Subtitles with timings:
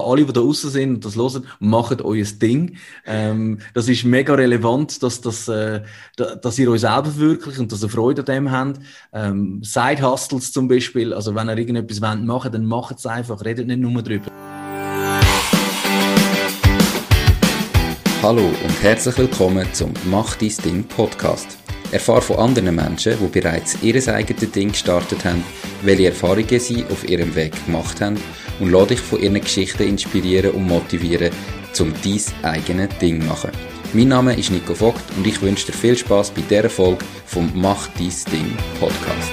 [0.00, 2.76] alle, die da draußen sind und das hören, macht euer Ding.
[3.06, 5.82] Ähm, das ist mega relevant, dass, dass, äh,
[6.16, 8.80] dass ihr euch selber wirklich und dass ihr Freude an dem habt.
[9.12, 13.66] Ähm, Side-Hustles zum Beispiel, also wenn ihr irgendetwas machen wollt, dann macht es einfach, redet
[13.66, 14.30] nicht nur drüber.
[18.22, 21.58] Hallo und herzlich willkommen zum Mach dein Ding Podcast.
[21.92, 25.44] Erfahre von anderen Menschen, die bereits ihr eigenes Ding gestartet haben,
[25.82, 28.16] welche Erfahrungen sie auf ihrem Weg gemacht haben
[28.60, 31.30] und lade dich von ihren Geschichten inspirieren und motivieren,
[31.80, 33.50] um dein eigenes Ding zu machen.
[33.92, 37.50] Mein Name ist Nico Vogt und ich wünsche dir viel Spaß bei dieser Folge vom
[37.54, 39.32] Mach dein Ding Podcast.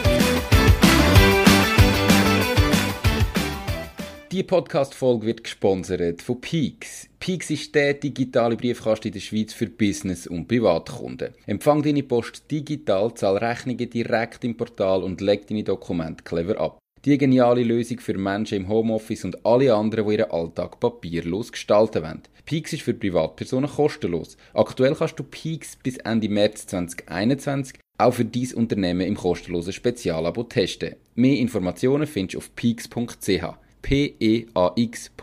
[4.32, 7.10] Die Podcast-Folge wird gesponsert von Peaks.
[7.20, 11.34] Peaks ist der digitale Briefkasten in der Schweiz für Business- und Privatkunden.
[11.48, 16.81] Empfang deine Post digital, zahl Rechnungen direkt im Portal und leg deine Dokumente clever ab.
[17.04, 22.04] Die geniale Lösung für Menschen im Homeoffice und alle anderen, die ihren Alltag papierlos gestalten
[22.04, 22.22] wollen.
[22.46, 24.38] Peaks ist für Privatpersonen kostenlos.
[24.54, 30.44] Aktuell kannst du Peaks bis Ende März 2021 auch für dein Unternehmen im kostenlosen Spezialabo
[30.44, 30.96] testen.
[31.16, 33.46] Mehr Informationen findest du auf peaks.ch.
[33.82, 35.22] p-e-a-x.ch.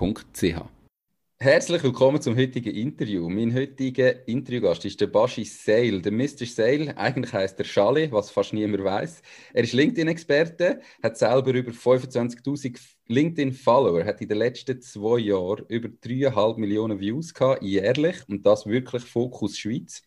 [1.40, 3.28] Herzlich willkommen zum heutigen Interview.
[3.30, 6.44] Mein heutiger Interviewgast ist der Bashi Sale, der Mr.
[6.44, 6.96] Sale.
[6.96, 9.22] Eigentlich heißt er Schale, was fast niemand weiß.
[9.54, 15.86] Er ist LinkedIn-Experte, hat selber über 25.000 LinkedIn-Follower, hat in den letzten zwei Jahren über
[15.86, 20.02] 3,5 Millionen Views gehabt, jährlich und das wirklich Fokus Schweiz.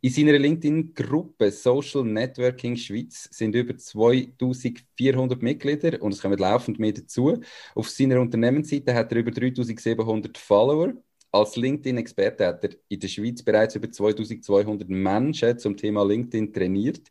[0.00, 6.92] In seiner LinkedIn-Gruppe Social Networking Schweiz sind über 2400 Mitglieder und es kommen laufend mehr
[6.92, 7.40] dazu.
[7.74, 10.92] Auf seiner Unternehmensseite hat er über 3700 Follower.
[11.32, 17.02] Als LinkedIn-Experte hat er in der Schweiz bereits über 2200 Menschen zum Thema LinkedIn trainiert.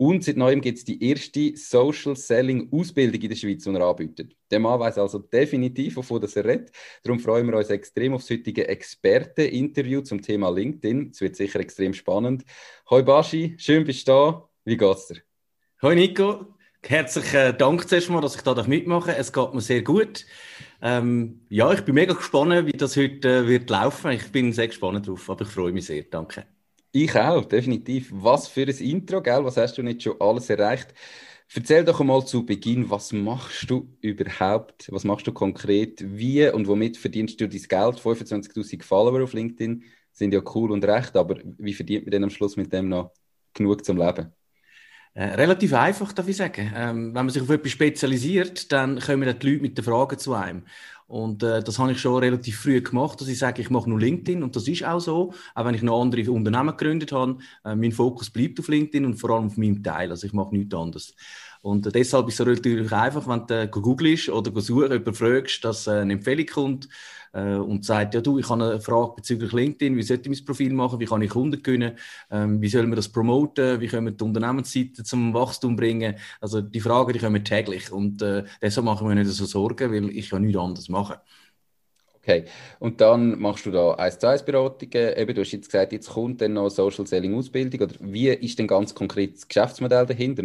[0.00, 3.80] Und seit neuem gibt es die erste Social Selling Ausbildung in der Schweiz, die er
[3.80, 4.36] anbietet.
[4.48, 6.70] Der Mann weiß also definitiv, wovon er redet.
[7.02, 11.10] Darum freuen wir uns extrem auf das heutige Experten-Interview zum Thema LinkedIn.
[11.10, 12.44] Es wird sicher extrem spannend.
[12.88, 14.48] Hoi Baschi, schön bist du da.
[14.64, 15.16] Wie geht's dir?
[15.82, 16.54] Hoi Nico,
[16.86, 19.18] herzlichen Dank zuerst mal, dass ich mitmachen darf.
[19.18, 20.26] Es geht mir sehr gut.
[20.80, 24.12] Ähm, ja, ich bin mega gespannt, wie das heute äh, wird laufen.
[24.12, 26.04] Ich bin sehr gespannt drauf, aber ich freue mich sehr.
[26.04, 26.46] Danke.
[26.92, 28.08] Ich auch, definitiv.
[28.12, 29.44] Was für ein Intro, gell?
[29.44, 30.94] Was hast du nicht schon alles erreicht?
[31.54, 34.90] Erzähl doch einmal zu Beginn, was machst du überhaupt?
[34.92, 36.02] Was machst du konkret?
[36.04, 37.98] Wie und womit verdienst du dein Geld?
[38.00, 42.30] 25.000 Follower auf LinkedIn sind ja cool und recht, aber wie verdient man denn am
[42.30, 43.12] Schluss mit dem noch
[43.54, 44.32] genug zum Leben?
[45.14, 46.72] Äh, relativ einfach, darf ich sagen.
[46.74, 50.34] Ähm, wenn man sich auf etwas spezialisiert, dann kommen die Leute mit den Fragen zu
[50.34, 50.64] einem.
[51.08, 53.98] Und äh, das habe ich schon relativ früh gemacht, dass ich sage, ich mache nur
[53.98, 55.32] LinkedIn und das ist auch so.
[55.54, 59.16] Auch wenn ich noch andere Unternehmen gegründet habe, äh, mein Fokus bleibt auf LinkedIn und
[59.16, 60.10] vor allem auf meinem Teil.
[60.10, 61.14] Also ich mache nichts anderes.
[61.62, 65.64] Und äh, deshalb ist es natürlich einfach, wenn du äh, googelst oder suchst, jemanden fragst,
[65.64, 66.88] dass äh, eine Empfehlung kommt,
[67.32, 70.44] äh, und sagt, ja du, ich habe eine Frage bezüglich LinkedIn, wie sollte ich mein
[70.46, 71.98] Profil machen, wie kann ich Kunden gewinnen,
[72.30, 76.16] ähm, wie sollen wir das promoten, wie können wir die Unternehmensseite zum Wachstum bringen.
[76.40, 80.10] Also die Fragen, die kommen täglich und äh, deshalb machen wir nicht so Sorgen, weil
[80.10, 81.20] ich ja nichts anderes mache.
[82.28, 82.44] Okay,
[82.78, 85.16] und dann machst du da 1 zu 1 Beratungen.
[85.16, 87.80] Eben, du hast jetzt gesagt, jetzt kommt dann noch Social Selling Ausbildung.
[87.80, 90.42] Oder wie ist denn ganz konkret das Geschäftsmodell dahinter?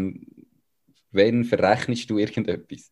[1.11, 2.91] Wann verrechnest du irgendetwas?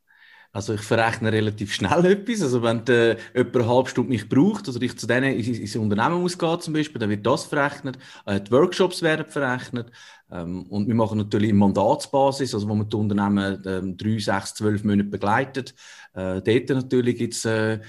[0.53, 2.41] Also ich verrechne relativ schnell etwas.
[2.41, 6.21] Also wenn äh, jemand eine halbe Stunde mich braucht, also ich zu denen ins Unternehmen
[6.21, 7.97] muss gehen zum Beispiel, dann wird das verrechnet.
[8.25, 9.91] Äh, die Workshops werden verrechnet.
[10.31, 14.53] Ähm, und wir machen natürlich in Mandatsbasis, also wo man die Unternehmen ähm, drei, sechs,
[14.53, 15.73] zwölf Monate begleitet.
[16.13, 17.79] Äh, dort natürlich es äh,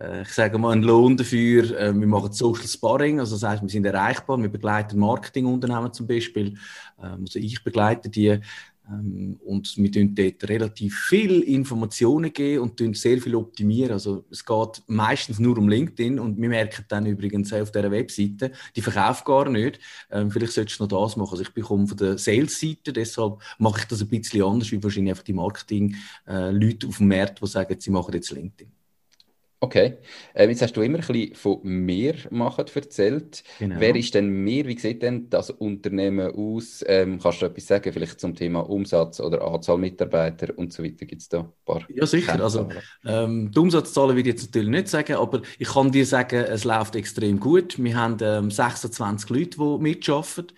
[0.00, 1.78] äh, ich sage mal, einen Lohn dafür.
[1.78, 4.40] Äh, wir machen Social Sparring, also das heißt, wir sind erreichbar.
[4.40, 6.54] Wir begleiten Marketingunternehmen zum Beispiel.
[7.02, 8.40] Ähm, also ich begleite die
[8.90, 13.92] und wir geben dort relativ viel Informationen geben und sehr viel optimieren.
[13.92, 18.52] Also es geht meistens nur um LinkedIn und wir merken dann übrigens auf dieser Webseite,
[18.74, 19.78] die verkauft gar nicht.
[20.10, 21.32] Ähm, vielleicht solltest du noch das machen.
[21.32, 25.12] Also ich bekomme von der Sales-Seite, deshalb mache ich das ein bisschen anders, wie wahrscheinlich
[25.12, 28.77] einfach die Marketing-Leute äh, auf dem Markt, die sagen, sie machen jetzt LinkedIn.
[29.60, 29.98] Okay.
[30.36, 33.42] Ähm, jetzt hast du immer ein bisschen von mehr machen erzählt.
[33.58, 33.76] Genau.
[33.80, 34.66] Wer ist denn mehr?
[34.66, 36.84] Wie sieht denn das Unternehmen aus?
[36.86, 41.06] Ähm, kannst du etwas sagen, vielleicht zum Thema Umsatz oder Anzahl Mitarbeiter und so weiter?
[41.06, 41.82] Gibt es da ein paar?
[41.92, 42.40] Ja, sicher.
[42.40, 42.68] Also,
[43.04, 46.62] ähm, die Umsatzzahlen würde ich jetzt natürlich nicht sagen, aber ich kann dir sagen, es
[46.62, 47.82] läuft extrem gut.
[47.82, 50.52] Wir haben ähm, 26 Leute, die mitarbeiten.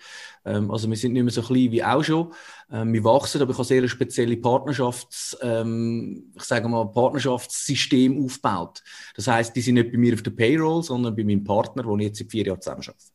[0.45, 2.33] Ähm, also wir sind nicht mehr so klein wie auch schon.
[2.71, 8.23] Ähm, wir wachsen, aber ich habe sehr ein spezielles Partnerschafts, ähm, ich sage mal, Partnerschaftssystem
[8.23, 8.81] aufgebaut.
[9.15, 11.97] Das heißt, die sind nicht bei mir auf der Payroll, sondern bei meinem Partner, wo
[11.97, 13.10] ich jetzt seit vier Jahren zusammen arbeite.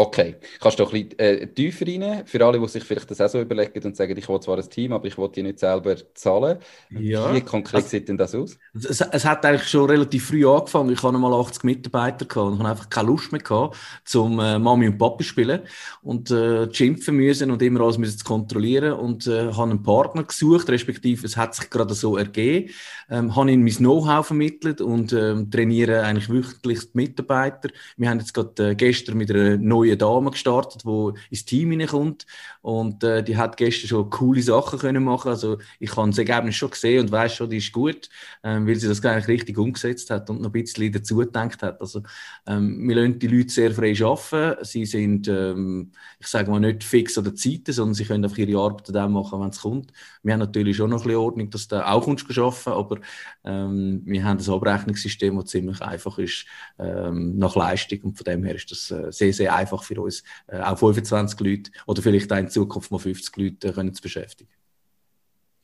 [0.00, 3.30] Okay, kannst du ein bisschen äh, tiefer rein, für alle, die sich vielleicht das auch
[3.30, 5.96] so überlegen und sagen, ich will zwar ein Team, aber ich will die nicht selber
[6.14, 6.58] zahlen.
[6.90, 7.34] Ja.
[7.34, 8.56] Wie konkret also, sieht denn das aus?
[8.74, 10.92] Es, es, hat eigentlich schon relativ früh angefangen.
[10.92, 14.56] Ich hatte mal 80 Mitarbeiter gehabt und habe einfach keine Lust mehr gehabt, zum äh,
[14.60, 15.62] Mami und Papi spielen
[16.02, 20.22] und äh, schimpfen müssen und immer alles müssen zu kontrollieren und äh, habe einen Partner
[20.22, 22.70] gesucht, respektive es hat sich gerade so ergeben,
[23.10, 27.70] ähm, habe ihm mein Know-how vermittelt und ähm, trainiere eigentlich wöchentlich die Mitarbeiter.
[27.96, 31.70] Wir haben jetzt gerade äh, gestern mit einer neuen neue Dame gestartet, die ins Team
[31.70, 32.26] hineinkommt.
[32.60, 35.30] Und äh, die hat gestern schon coole Sachen können machen.
[35.30, 38.08] Also ich habe das Ergebnis schon gesehen und weiß schon, die ist gut,
[38.42, 41.80] ähm, weil sie das eigentlich richtig umgesetzt hat und noch ein bisschen dazu gedacht hat.
[41.80, 42.02] Also
[42.46, 44.64] ähm, wir lassen die Leute sehr frei arbeiten.
[44.64, 48.38] Sie sind, ähm, ich sage mal, nicht fix an den Zeiten, sondern sie können einfach
[48.38, 49.92] ihre Arbeit dann machen, wenn es kommt.
[50.22, 52.98] Wir haben natürlich schon noch ein bisschen Ordnung, dass du auch kommst arbeiten, aber
[53.44, 56.44] ähm, wir haben ein Abrechnungssystem, das ziemlich einfach ist
[56.78, 60.22] ähm, nach Leistung und von dem her ist das äh, sehr, sehr einfach für uns,
[60.46, 64.02] äh, auch 25 Leute oder vielleicht auch in Zukunft mal 50 Leute äh, können zu
[64.02, 64.50] beschäftigen.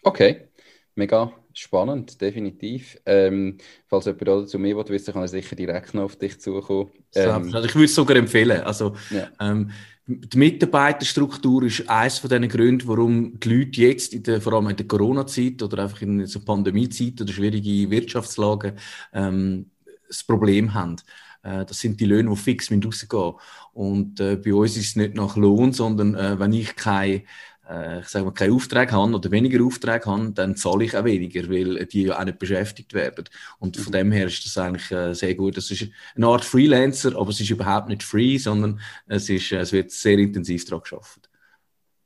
[0.02, 0.48] Okay,
[0.94, 2.98] mega spannend, definitiv.
[3.06, 6.90] Ähm, falls jemand zu mir wissen kann er sicher direkt noch auf dich zukommen.
[7.14, 8.62] Ähm, also ich würde es sogar empfehlen.
[8.62, 9.28] Also, ja.
[9.40, 9.70] ähm,
[10.06, 14.68] die Mitarbeiterstruktur ist eines von den Gründen, warum die Leute jetzt, in der, vor allem
[14.68, 18.74] in der Corona-Zeit oder einfach in so Pandemie-Zeit oder schwierige Wirtschaftslagen,
[19.14, 19.70] ähm,
[20.06, 20.96] das Problem haben.
[21.44, 23.34] Äh, das sind die Löhne, die fix rausgehen
[23.72, 27.22] Und äh, bei uns ist es nicht nach Lohn, sondern äh, wenn ich keine
[27.68, 31.04] äh, ich sage mal, keinen Auftrag habe oder weniger Aufträge habe, dann zahle ich auch
[31.04, 33.24] weniger, weil die ja auch nicht beschäftigt werden.
[33.58, 33.92] Und von mhm.
[33.92, 35.56] dem her ist das eigentlich äh, sehr gut.
[35.56, 39.72] Das ist eine Art Freelancer, aber es ist überhaupt nicht free, sondern es, ist, es
[39.72, 41.30] wird sehr intensiv daran geschafft.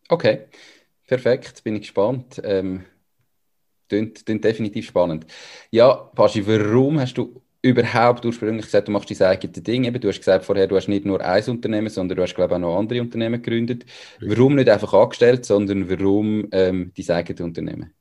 [0.09, 0.47] Okay,
[1.07, 2.41] perfekt, bin ich gespannt.
[2.45, 2.85] Ähm,
[3.89, 5.27] klingt, klingt definitiv spannend.
[5.71, 9.85] Ja, Paschi, warum hast du überhaupt ursprünglich gesagt, du machst dein eigenes Ding?
[9.85, 12.55] Eben, du hast gesagt vorher, du hast nicht nur ein Unternehmen, sondern du hast, glaube
[12.55, 13.85] ich, auch noch andere Unternehmen gegründet.
[14.21, 17.95] Warum nicht einfach angestellt, sondern warum ähm, dein eigenes Unternehmen?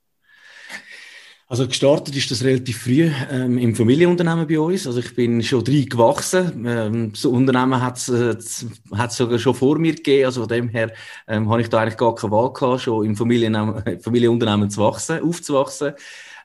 [1.50, 4.86] Also gestartet ist das relativ früh ähm, im Familienunternehmen bei uns.
[4.86, 6.66] Also ich bin schon drei gewachsen.
[6.68, 10.26] Ähm, das Unternehmen hat es äh, sogar schon vor mir gegeben.
[10.26, 10.92] Also von dem her
[11.26, 15.94] ähm, habe ich da eigentlich gar keine Wahl gehabt, schon im Familienunternehmen zu wachsen, aufzuwachsen.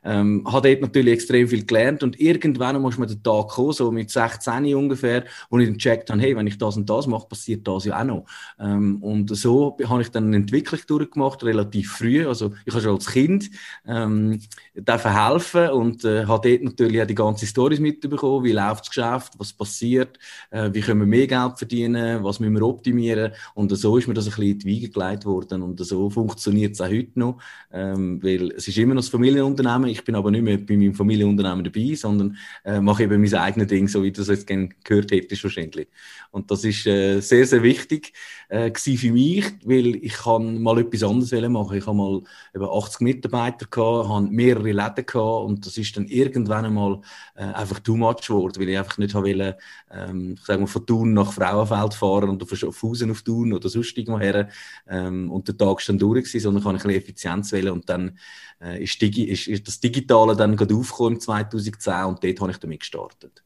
[0.04, 3.90] Ähm, habe dort natürlich extrem viel gelernt und irgendwann muss man den Tag kommen, so
[3.90, 7.28] mit 16 ungefähr, wo ich dann gecheckt habe, hey, wenn ich das und das mache,
[7.28, 8.26] passiert das ja auch noch.
[8.58, 12.26] Ähm, und so habe ich dann eine Entwicklung durchgemacht, relativ früh.
[12.26, 13.50] Also ich habe schon als Kind
[13.86, 14.40] ähm,
[14.74, 19.32] helfen und äh, habe dort natürlich auch die ganzen Stories mitbekommen, wie läuft das Geschäft,
[19.38, 20.18] was passiert,
[20.50, 24.14] äh, wie können wir mehr Geld verdienen, was müssen wir optimieren und so ist mir
[24.14, 27.38] das ein bisschen in die Wiege gelegt worden und so funktioniert es auch heute noch,
[27.72, 30.94] ähm, weil es ist immer noch das Familienunternehmen, ich bin aber nicht mehr bei meinem
[30.94, 34.70] Familienunternehmen dabei, sondern äh, mache eben mein eigenes Ding, so wie du es jetzt gerne
[34.84, 35.88] gehört hättest wahrscheinlich.
[36.30, 38.12] Und das ist äh, sehr, sehr wichtig
[38.48, 41.76] äh, für mich, weil ich kann mal etwas anderes machen.
[41.76, 42.22] Ich habe mal
[42.54, 47.00] eben 80 Mitarbeiter gehabt, habe mehrere Läden gehabt und das ist dann irgendwann einmal
[47.34, 49.54] äh, einfach too much geworden, weil ich einfach nicht habe wollen,
[49.90, 53.68] ähm, ich sage mal, von Thun nach Frauenfeld fahren und von Fusen auf Thun oder
[53.68, 54.48] sonst irgendwo her
[54.88, 57.72] ähm, und der Tag ist dann durch gewesen, sondern kann ich ein bisschen Effizienz wählen
[57.72, 58.18] und dann
[58.62, 62.58] äh, ist, Digi ist, ist das Digitale dann gerade aufgekommen 2010 und dort habe ich
[62.58, 63.42] damit gestartet.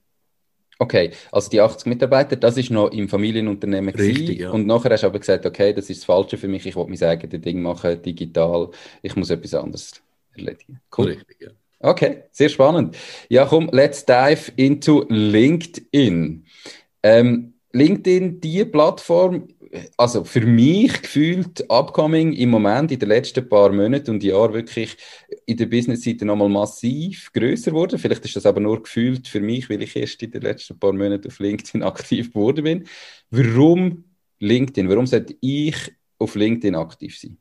[0.78, 4.50] Okay, also die 80 Mitarbeiter, das ist noch im Familienunternehmen Richtig, ja.
[4.50, 6.86] Und nachher hast du aber gesagt, okay, das ist das Falsche für mich, ich will
[6.86, 8.68] mein eigenes Ding machen, digital,
[9.00, 10.02] ich muss etwas anderes
[10.34, 10.80] erledigen.
[10.96, 11.12] Cool.
[11.12, 11.48] Richtig, ja.
[11.80, 12.96] Okay, sehr spannend.
[13.28, 16.44] Ja, komm, let's dive into LinkedIn.
[17.02, 19.48] Ähm, LinkedIn, die Plattform,
[19.96, 24.96] also für mich gefühlt upcoming im Moment in den letzten paar Monaten und Jahren wirklich
[25.46, 27.98] in der Business-Seite nochmal massiv größer geworden.
[27.98, 30.92] Vielleicht ist das aber nur gefühlt für mich, weil ich erst in den letzten paar
[30.92, 32.88] Monaten auf LinkedIn aktiv geworden bin.
[33.30, 34.04] Warum
[34.40, 34.88] LinkedIn?
[34.88, 35.76] Warum sollte ich
[36.18, 37.38] auf LinkedIn aktiv sein?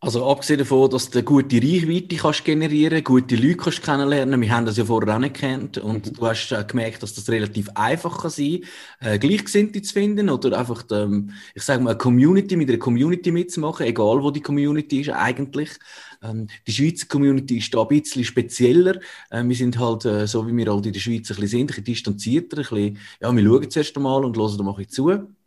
[0.00, 4.64] Also abgesehen davon, dass du gute Reichweite kannst generieren gute Leute kannst kennenlernen, wir haben
[4.64, 6.12] das ja vorher auch nicht gekannt und mhm.
[6.12, 8.60] du hast äh, gemerkt, dass das relativ einfach kann sein
[9.00, 13.32] äh, Gleichgesinnte zu finden oder einfach, ähm, ich sage mal, eine Community mit einer Community
[13.32, 15.70] mitzumachen, egal wo die Community ist eigentlich.
[16.22, 19.00] Ähm, die Schweizer Community ist da ein bisschen spezieller.
[19.30, 21.60] Äh, wir sind halt, äh, so wie wir halt in der Schweiz ein bisschen sind,
[21.62, 24.76] ein bisschen distanzierter, ein bisschen, ja, wir schauen zuerst einmal und hören da mal ein
[24.76, 25.37] bisschen zu.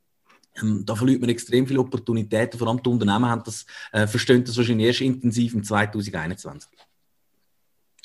[0.60, 2.58] Ähm, da verliert man extrem viele Opportunitäten.
[2.58, 6.70] Vor allem die Unternehmen haben das, äh, verstehen das wahrscheinlich erst intensiv im 2021.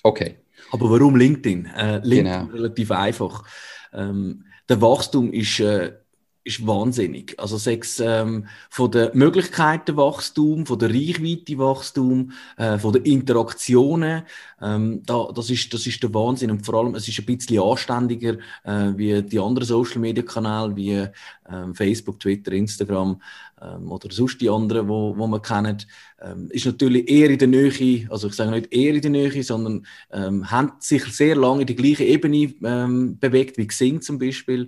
[0.03, 0.37] Okay.
[0.71, 1.67] Aber warum LinkedIn?
[1.67, 2.45] Äh, LinkedIn genau.
[2.53, 3.45] relativ einfach.
[3.93, 5.93] Ähm, der Wachstum ist äh,
[6.47, 7.35] ist wahnsinnig.
[7.39, 14.23] Also sechs ähm, von der Möglichkeiten Wachstum, von der Reichweite Wachstum, äh, von der Interaktionen.
[14.63, 17.63] Ähm, da, das ist das ist der Wahnsinn und vor allem es ist ein bisschen
[17.63, 21.07] anständiger äh, wie die anderen Social Media Kanäle wie
[21.51, 23.21] ähm, Facebook, Twitter, Instagram
[23.61, 25.87] ähm, oder sonst die anderen, wo, wo man kennt.
[26.21, 29.43] Ähm, ist natürlich eher in der Nähe, also ich sage nicht eher in der Nähe,
[29.43, 34.63] sondern ähm, haben sich sehr lange die gleiche Ebene ähm, bewegt wie Xing zum Beispiel
[34.63, 34.67] äh,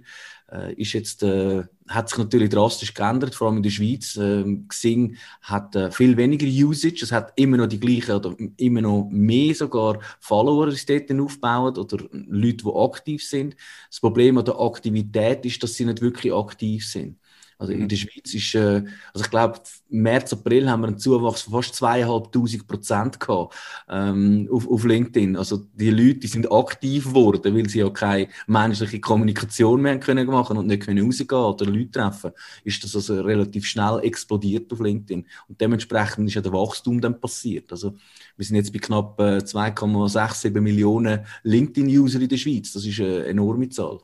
[0.77, 4.17] ist jetzt, äh, hat sich natürlich drastisch geändert, vor allem in der Schweiz.
[4.17, 8.81] Äh, Xing hat äh, viel weniger Usage, es hat immer noch die gleichen oder immer
[8.81, 13.57] noch mehr sogar Follower, die dort aufbauen oder Leute, die aktiv sind.
[13.91, 17.19] Das Problem an der Aktivität ist, dass sie nicht wirklich aktiv sind.
[17.59, 17.89] Also in mhm.
[17.89, 21.75] der Schweiz ist, äh, also ich glaube, März, April haben wir einen Zuwachs von fast
[21.75, 23.57] zweieinhalbtausend Prozent gehabt
[23.89, 25.37] ähm, auf, auf LinkedIn.
[25.37, 30.29] Also die Leute die sind aktiv geworden, weil sie ja keine menschliche Kommunikation mehr können
[30.29, 32.31] machen und nicht können rausgehen oder Leute treffen.
[32.63, 37.21] Ist das also relativ schnell explodiert auf LinkedIn und dementsprechend ist ja der Wachstum dann
[37.21, 37.73] passiert.
[37.73, 37.97] Also
[38.37, 42.73] wir sind jetzt bei knapp äh, 2,67 Millionen LinkedIn-User in der Schweiz.
[42.73, 43.99] Das ist eine enorme Zahl.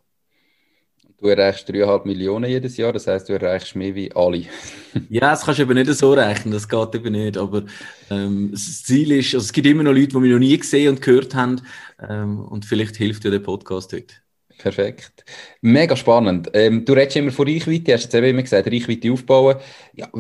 [1.25, 4.43] Du erreichst 3,5 Millionen jedes Jahr, das heißt, du erreichst mehr wie alle.
[5.09, 7.39] ja, das kannst du eben nicht so rechnen, das geht eben nicht.
[7.39, 7.65] Aber
[8.11, 10.91] ähm, das Ziel ist, also es gibt immer noch Leute, die mich noch nie gesehen
[10.91, 11.63] und gehört haben.
[12.07, 14.17] Ähm, und vielleicht hilft dir der Podcast heute.
[14.59, 15.25] Perfekt.
[15.63, 16.51] Mega spannend.
[16.53, 19.57] Ähm, du redest immer von Reichweite, hast jetzt eben immer gesagt, Reichweite aufbauen.
[19.95, 20.11] Ja,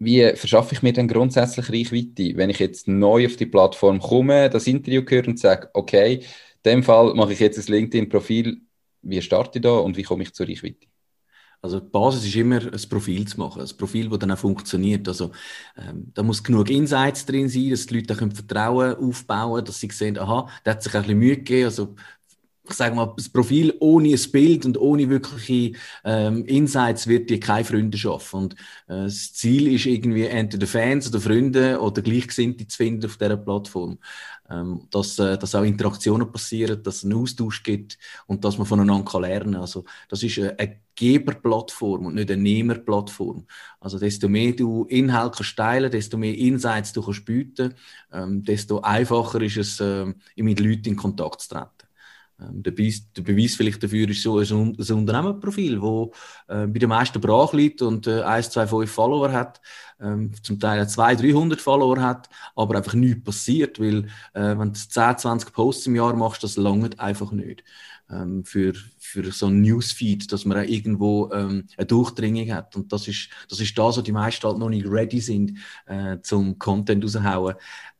[0.00, 4.50] wie verschaffe ich mir denn grundsätzlich Reichweite, wenn ich jetzt neu auf die Plattform komme,
[4.50, 6.22] das Interview höre und sage, okay, in
[6.72, 8.62] dem Fall mache ich jetzt ein LinkedIn-Profil
[9.02, 10.86] wie starte ich da und wie komme ich zur Reichweite?
[11.62, 15.06] Also die Basis ist immer, ein Profil zu machen, ein Profil, das dann auch funktioniert.
[15.08, 15.30] Also
[15.76, 19.90] ähm, da muss genug Insights drin sein, dass die Leute können Vertrauen aufbauen dass sie
[19.90, 21.66] sehen, aha, der hat sich ein bisschen Mühe gegeben.
[21.66, 21.94] Also
[22.70, 27.40] ich sage mal, das Profil ohne ein Bild und ohne wirkliche ähm, Insights wird dir
[27.40, 28.44] keine Freunde schaffen.
[28.44, 28.54] Und
[28.86, 33.36] äh, das Ziel ist irgendwie entweder Fans oder Freunde oder Gleichgesinnte zu finden auf dieser
[33.36, 33.98] Plattform.
[34.50, 38.66] Ähm, dass, äh, dass auch Interaktionen passieren, dass es einen Austausch gibt und dass man
[38.66, 39.60] voneinander lernen kann.
[39.60, 43.46] Also das ist eine, Geberplattform und nicht eine Nehmerplattform.
[43.80, 47.74] Also desto mehr du Inhalt kannst teilen, desto mehr Insights du kannst bieten,
[48.12, 51.79] ähm, desto einfacher ist es, äh, mit Leuten in Kontakt zu treten.
[52.40, 56.08] Ähm, der, Beweis, der, Beweis, vielleicht dafür ist so ein, ein Unternehmerprofil, das
[56.48, 59.60] äh, bei den meisten brach liegt und äh, 1, 2, 5 Follower hat,
[60.00, 64.78] ähm, zum Teil 200, 300 Follower hat, aber einfach nichts passiert, weil äh, wenn du
[64.78, 67.62] 10, 20 Posts im Jahr machst, das langt einfach nicht
[68.12, 72.76] ähm, für, für so ein Newsfeed, dass man auch irgendwo ähm, eine Durchdringung hat.
[72.76, 76.18] Und das ist, das ist das, wo die meisten halt noch nicht ready sind, äh,
[76.22, 77.54] zum Content raushauen.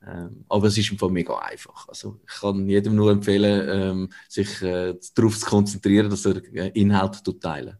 [0.06, 1.88] Ähm, aber es ist im Fall mega einfach.
[1.88, 6.68] Also ich kann jedem nur empfehlen, ähm, sich äh, darauf zu konzentrieren, dass er äh,
[6.74, 7.76] Inhalte teilen.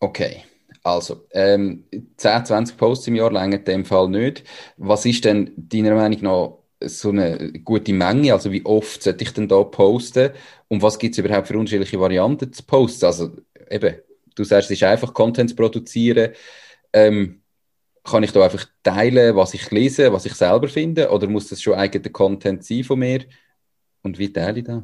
[0.00, 0.44] Okay.
[0.82, 1.84] Also, ähm,
[2.16, 4.44] 10, 20 Posts im Jahr länger in dem Fall nicht.
[4.76, 8.32] Was ist denn deiner Meinung nach so eine gute Menge?
[8.32, 10.32] Also, wie oft sollte ich denn da posten?
[10.68, 13.06] Und was gibt es überhaupt für unterschiedliche Varianten zu posten?
[13.06, 13.36] Also,
[13.70, 13.96] eben,
[14.34, 16.32] du sagst, es ist einfach Content zu produzieren.
[16.92, 17.42] Ähm,
[18.04, 21.10] kann ich da einfach teilen, was ich lese, was ich selber finde?
[21.10, 23.24] Oder muss das schon eigener Content sein von mir?
[24.02, 24.82] Und wie teile ich das?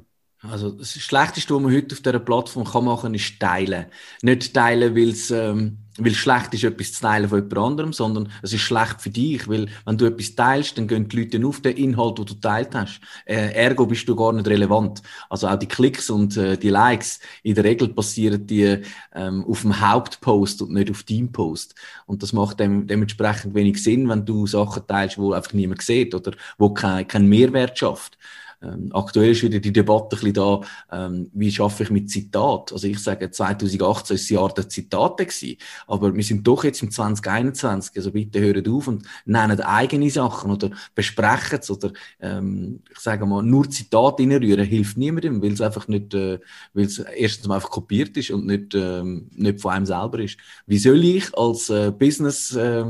[0.50, 3.86] Also das Schlechteste, was man heute auf dieser Plattform kann machen kann, ist teilen.
[4.22, 8.32] Nicht teilen, weil es ähm, weil schlecht ist, etwas zu teilen von jemand anderem, sondern
[8.42, 11.60] es ist schlecht für dich, weil wenn du etwas teilst, dann gehen die Leute auf
[11.60, 13.00] den Inhalt, den du teilt hast.
[13.26, 15.02] Äh, ergo bist du gar nicht relevant.
[15.28, 18.78] Also auch die Klicks und äh, die Likes, in der Regel passieren die
[19.14, 21.74] ähm, auf dem Hauptpost und nicht auf deinem Post.
[22.06, 26.14] Und das macht dem, dementsprechend wenig Sinn, wenn du Sachen teilst, wo einfach niemand sieht
[26.14, 28.16] oder wo kein, kein Mehrwert schafft.
[28.62, 32.72] Ähm, aktuell ist wieder die Debatte ein bisschen da, ähm, wie schaffe ich mit Zitat?
[32.72, 36.82] Also ich sage, 2018 ist das Jahr der Zitate gewesen, aber wir sind doch jetzt
[36.82, 42.80] im 2021, also bitte hören auf und nennen eigene Sachen oder besprechen es oder ähm,
[42.90, 46.38] ich sage mal, nur Zitate reinrühren hilft niemandem, weil es einfach nicht, äh,
[46.72, 50.38] weil es erstens mal einfach kopiert ist und nicht, ähm, nicht von einem selber ist.
[50.66, 52.84] Wie soll ich als äh, Business äh,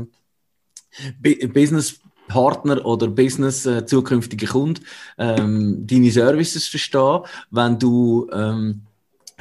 [1.19, 4.81] Business Partner oder Business äh, zukünftiger Kunde
[5.17, 8.81] ähm, deine Services verstehen, wenn du ähm,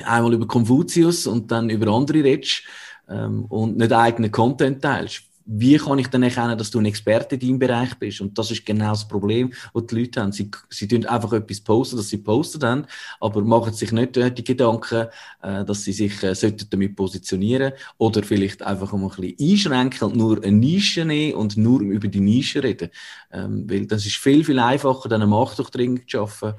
[0.04, 2.62] einmal über Konfuzius und dann über andere redest
[3.08, 7.34] ähm, und nicht eigenen Content teilst wie kann ich dann erkennen, dass du ein Experte
[7.34, 8.20] in deinem Bereich bist?
[8.20, 10.32] Und das ist genau das Problem, das die Leute haben.
[10.32, 12.86] Sie, sie tun einfach etwas posten, dass sie posten haben,
[13.20, 15.08] aber machen sich nicht die Gedanken,
[15.42, 20.08] äh, dass sie sich äh, sollten damit positionieren oder vielleicht einfach mal ein bisschen einschränken
[20.08, 22.90] und nur eine Nische nehmen und nur über die Nische reden.
[23.32, 26.54] Ähm, weil das ist viel, viel einfacher, dann eine Machtdurchdringung zu schaffen,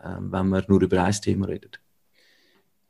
[0.00, 1.80] äh, wenn man nur über ein Thema redet.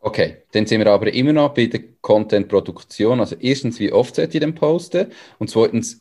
[0.09, 3.21] Okay, dann sind wir aber immer noch bei der Content-Produktion.
[3.21, 5.13] Also erstens, wie oft sollte ich denn posten?
[5.39, 6.01] Und zweitens,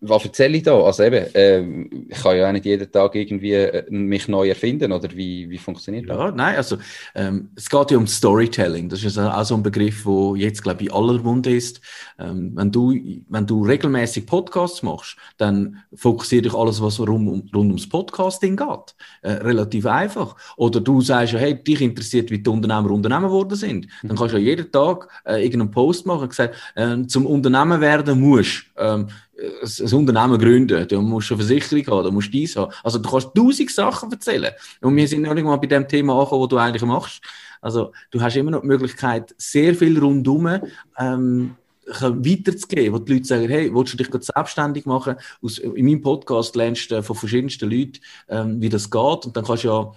[0.00, 0.80] was erzähle ich da?
[0.80, 1.60] Also eben, äh,
[2.08, 5.58] ich kann ja auch nicht jeden Tag irgendwie äh, mich neu erfinden, oder wie, wie
[5.58, 6.16] funktioniert das?
[6.16, 6.78] Ja, nein, also
[7.14, 8.88] ähm, es geht ja um Storytelling.
[8.88, 11.80] Das ist auch so ein Begriff, wo jetzt, glaube ich, aller Munde ist.
[12.18, 12.94] Ähm, wenn, du,
[13.28, 18.94] wenn du regelmäßig Podcasts machst, dann fokussiert dich alles, was rund, rund ums Podcasting geht.
[19.22, 20.36] Äh, relativ einfach.
[20.56, 23.88] Oder du sagst ja, hey, dich interessiert, wie die Unternehmer Unternehmer geworden sind.
[24.02, 28.20] Dann kannst du ja jeden Tag äh, irgendeinen Post machen sagen, äh, zum Unternehmen werden
[28.20, 32.72] musst ähm, ein Unternehmen gründen, du musst eine Versicherung haben, du musst dies haben.
[32.82, 34.52] Also du kannst tausend Sachen erzählen.
[34.80, 37.20] Und wir sind noch nicht mal bei dem Thema angekommen, was du eigentlich machst.
[37.60, 40.60] Also du hast immer noch die Möglichkeit, sehr viel rundum
[40.98, 45.16] ähm, weiterzugeben, wo die Leute sagen, hey, willst du dich gerade selbstständig machen?
[45.42, 49.44] Aus, in meinem Podcast lernst du von verschiedensten Leuten, ähm, wie das geht und dann
[49.44, 49.92] kannst du ja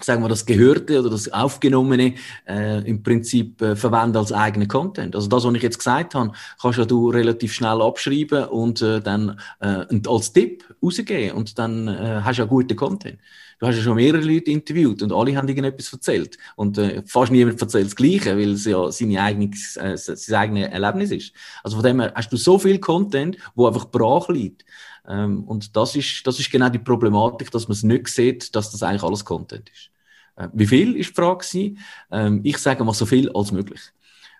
[0.00, 2.14] sagen wir, das Gehörte oder das Aufgenommene
[2.48, 5.14] äh, im Prinzip äh, verwenden als eigenen Content.
[5.14, 9.00] Also das, was ich jetzt gesagt habe, kannst ja du relativ schnell abschreiben und äh,
[9.00, 13.18] dann äh, als Tipp rausgeben und dann äh, hast du ja guten Content.
[13.62, 16.36] Du hast ja schon mehrere Leute interviewt und alle haben irgendetwas erzählt.
[16.56, 20.68] Und äh, fast niemand erzählt das Gleiche, weil es ja seine eigene, äh, sein eigenes
[20.72, 21.32] Erlebnis ist.
[21.62, 24.64] Also von dem her hast du so viel Content, wo einfach brach liegt.
[25.08, 28.70] Ähm, und das ist, das ist genau die Problematik, dass man es nicht sieht, dass
[28.70, 29.90] das eigentlich alles Content ist.
[30.36, 31.74] Äh, wie viel ist die Frage
[32.10, 33.80] ähm, ich sage mal so viel als möglich.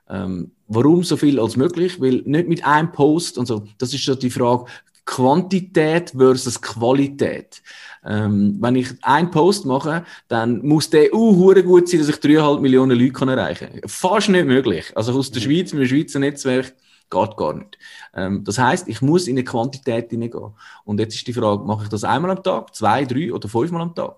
[0.08, 2.00] Ähm, warum so viel als möglich?
[2.00, 4.66] Weil nicht mit einem Post und so, das ist so die Frage,
[5.04, 7.60] Quantität versus Qualität.
[8.04, 12.60] Ähm, wenn ich einen Post mache, dann muss der uh, gut sein, dass ich dreieinhalb
[12.60, 13.88] Millionen Leute erreichen kann.
[13.88, 14.92] Fast nicht möglich.
[14.94, 15.46] Also aus der mhm.
[15.46, 16.74] Schweiz, mit dem Schweizer Netzwerk,
[17.12, 17.78] Geht gar nicht.
[18.14, 20.54] Ähm, das heißt, ich muss in eine Quantität hineingehen.
[20.84, 23.82] Und jetzt ist die Frage, mache ich das einmal am Tag, zwei, drei oder fünfmal
[23.82, 24.16] am Tag?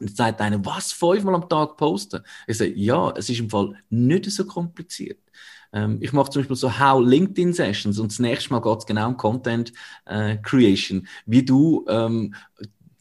[0.00, 2.22] Und jetzt sagt einer, was, fünfmal am Tag posten?
[2.48, 5.20] Ich sage, ja, es ist im Fall nicht so kompliziert.
[5.72, 8.86] Ähm, ich mache zum Beispiel so How LinkedIn Sessions und das nächste Mal geht es
[8.86, 9.72] genau um Content
[10.06, 12.34] äh, Creation, wie du ähm,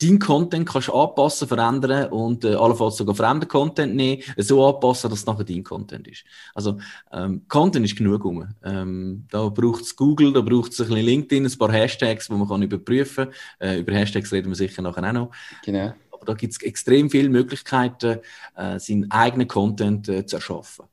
[0.02, 5.20] dein Content kannst anpassen, verändern und äh, allenfalls sogar fremden Content nehmen, so anpassen, dass
[5.20, 6.24] es nachher dein Content ist.
[6.54, 6.80] Also
[7.12, 8.48] ähm, Content ist genug um.
[8.64, 12.34] Ähm, da braucht es Google, da braucht es ein bisschen LinkedIn, ein paar Hashtags, die
[12.34, 13.70] man kann überprüfen kann.
[13.70, 15.32] Äh, über Hashtags reden wir sicher nachher auch noch.
[15.66, 15.94] Genau.
[16.12, 18.20] Aber da gibt es extrem viele Möglichkeiten,
[18.56, 20.86] äh, seinen eigenen Content äh, zu erschaffen.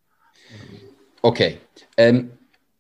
[1.22, 1.58] Okay.
[1.96, 2.30] Ähm,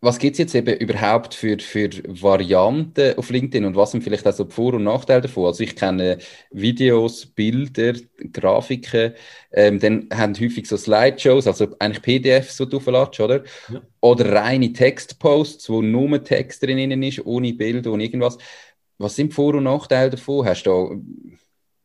[0.06, 4.26] was gibt es jetzt eben überhaupt für, für Varianten auf LinkedIn und was sind vielleicht
[4.26, 5.46] auch so die Vor- und Nachteile davon?
[5.46, 6.18] Also ich kenne
[6.52, 7.94] Videos, Bilder,
[8.32, 9.14] Grafiken,
[9.50, 13.42] ähm, dann haben häufig so Slideshows, also eigentlich PDFs, die du verlässt, oder?
[13.68, 13.82] Ja.
[14.00, 18.38] Oder reine Textposts, wo nur Text drin ist, ohne Bild, ohne irgendwas.
[18.98, 20.46] Was sind die Vor- und Nachteile davon?
[20.46, 21.04] Hast du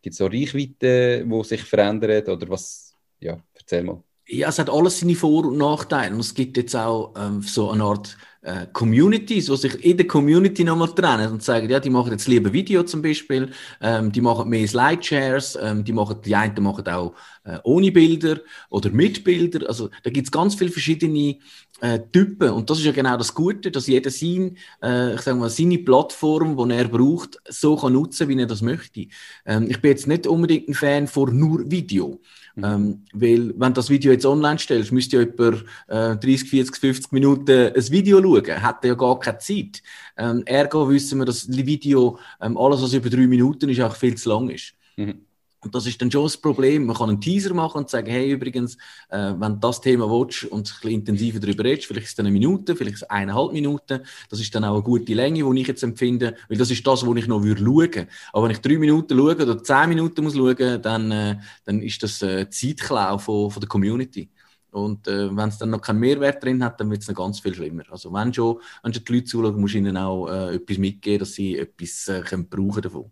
[0.02, 2.96] gibt es so Reichweiten, die sich verändern oder was?
[3.20, 4.04] Ja, erzähl mal.
[4.34, 6.14] Ja, es hat alles seine Vor- und Nachteile.
[6.14, 10.08] Und es gibt jetzt auch ähm, so eine Art äh, Communities, die sich in der
[10.08, 14.22] Community nochmal trennen und sagen, ja, die machen jetzt lieber Video zum Beispiel, ähm, die
[14.22, 17.14] machen mehr Slideshares, ähm, die machen, die einen machen auch
[17.44, 18.40] äh, ohne Bilder
[18.70, 19.68] oder mit Bilder.
[19.68, 21.38] Also da gibt es ganz viele verschiedene
[21.82, 22.52] äh, Typen.
[22.52, 25.80] Und das ist ja genau das Gute, dass jeder sein, äh, ich sag mal, seine
[25.80, 29.08] Plattform, die er braucht, so kann nutzen, wie er das möchte.
[29.46, 32.22] Ähm, ich bin jetzt nicht unbedingt ein Fan von nur Video.
[32.62, 32.68] Mhm.
[32.68, 35.54] Ähm, weil, wenn du das Video jetzt online stellst, müsst ihr über
[35.88, 38.62] äh, 30, 40, 50 Minuten ein Video schauen.
[38.62, 39.82] Hat ja gar keine Zeit.
[40.18, 43.96] Ähm, ergo wissen wir, dass das Video, ähm, alles, was über drei Minuten ist, auch
[43.96, 44.74] viel zu lang ist.
[44.98, 45.26] Mhm.
[45.64, 46.88] Und das ist dann schon das Problem.
[46.88, 48.76] Man kann einen Teaser machen und sagen, hey, übrigens,
[49.10, 52.20] äh, wenn du das Thema willst und ein bisschen intensiver darüber redest, vielleicht ist es
[52.20, 54.02] eine Minute, vielleicht ist es eineinhalb Minuten.
[54.30, 57.06] Das ist dann auch eine gute Länge, die ich jetzt empfinde, weil das ist das,
[57.06, 58.08] wo ich noch würde schauen.
[58.34, 62.02] Aber wenn ich drei Minuten schaue oder zehn Minuten muss schauen, dann, äh, dann ist
[62.02, 64.32] das äh, Zeitklau von, von der Community.
[64.72, 67.40] Und äh, wenn es dann noch keinen Mehrwert drin hat, dann wird es noch ganz
[67.40, 67.84] viel schlimmer.
[67.92, 71.20] Also wenn schon, wenn schon die Leute zuschauen, musst du ihnen auch äh, etwas mitgeben,
[71.20, 73.12] dass sie etwas äh, können brauchen davon.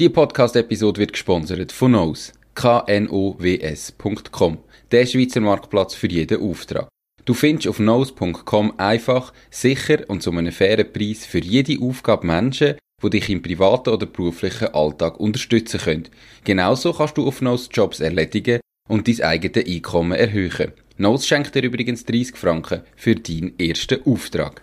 [0.00, 4.58] Die Podcast-Episode wird gesponsert von Knows, knows.com,
[4.92, 6.88] der Schweizer Marktplatz für jeden Auftrag.
[7.24, 12.76] Du findest auf knows.com einfach, sicher und zu einem fairen Preis für jede Aufgabe Menschen,
[13.02, 16.08] die dich im privaten oder beruflichen Alltag unterstützen können.
[16.44, 20.74] Genauso kannst du auf Knows Jobs erledigen und dein eigenes Einkommen erhöhen.
[20.94, 24.62] Knows schenkt dir übrigens 30 Franken für deinen ersten Auftrag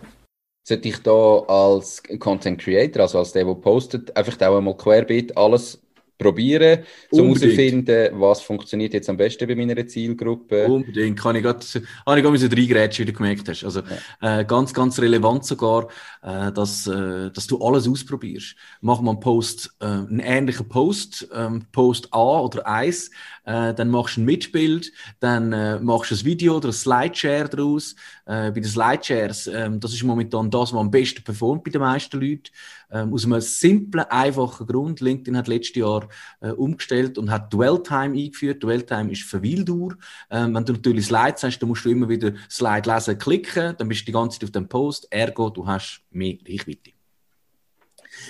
[0.66, 5.36] sollte ich da als Content Creator, also als der, der postet, einfach auch einmal querbeet
[5.36, 5.80] alles
[6.18, 10.66] probieren, um herauszufinden, was funktioniert jetzt am besten bei meiner Zielgruppe.
[10.66, 11.64] Unbedingt, kann ich gerade,
[12.06, 13.64] habe ich gerade so drei Geräte, wie du gemerkt hast.
[13.64, 13.82] Also
[14.20, 14.40] ja.
[14.40, 15.88] äh, ganz, ganz relevant sogar,
[16.22, 18.56] äh, dass, äh, dass du alles ausprobierst.
[18.80, 23.10] Mach mal einen Post, äh, einen ähnlichen Post, ähm, Post A oder 1,
[23.44, 27.48] äh, dann machst du ein Mitbild, dann äh, machst du ein Video oder ein Slideshare
[27.48, 27.94] daraus.
[28.24, 32.20] bei den Slideshares, ähm, das ist momentan das, was am besten performt bei den meisten
[32.20, 32.50] Leuten.
[32.90, 35.00] Ähm, aus einem simplen, einfachen Grund.
[35.00, 36.08] LinkedIn hat letztes Jahr
[36.40, 38.62] äh, umgestellt und hat Dwell-Time eingeführt.
[38.62, 39.96] Dwell-Time ist Verweildauer.
[40.30, 43.88] Ähm, wenn du natürlich Slides hast, dann musst du immer wieder Slide lesen, klicken, dann
[43.88, 45.08] bist du die ganze Zeit auf dem Post.
[45.10, 46.92] Ergo, du hast mehr Reichweite.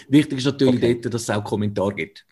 [0.09, 1.01] Wichtig ist natürlich okay.
[1.01, 2.27] dort, dass es auch Kommentare gibt.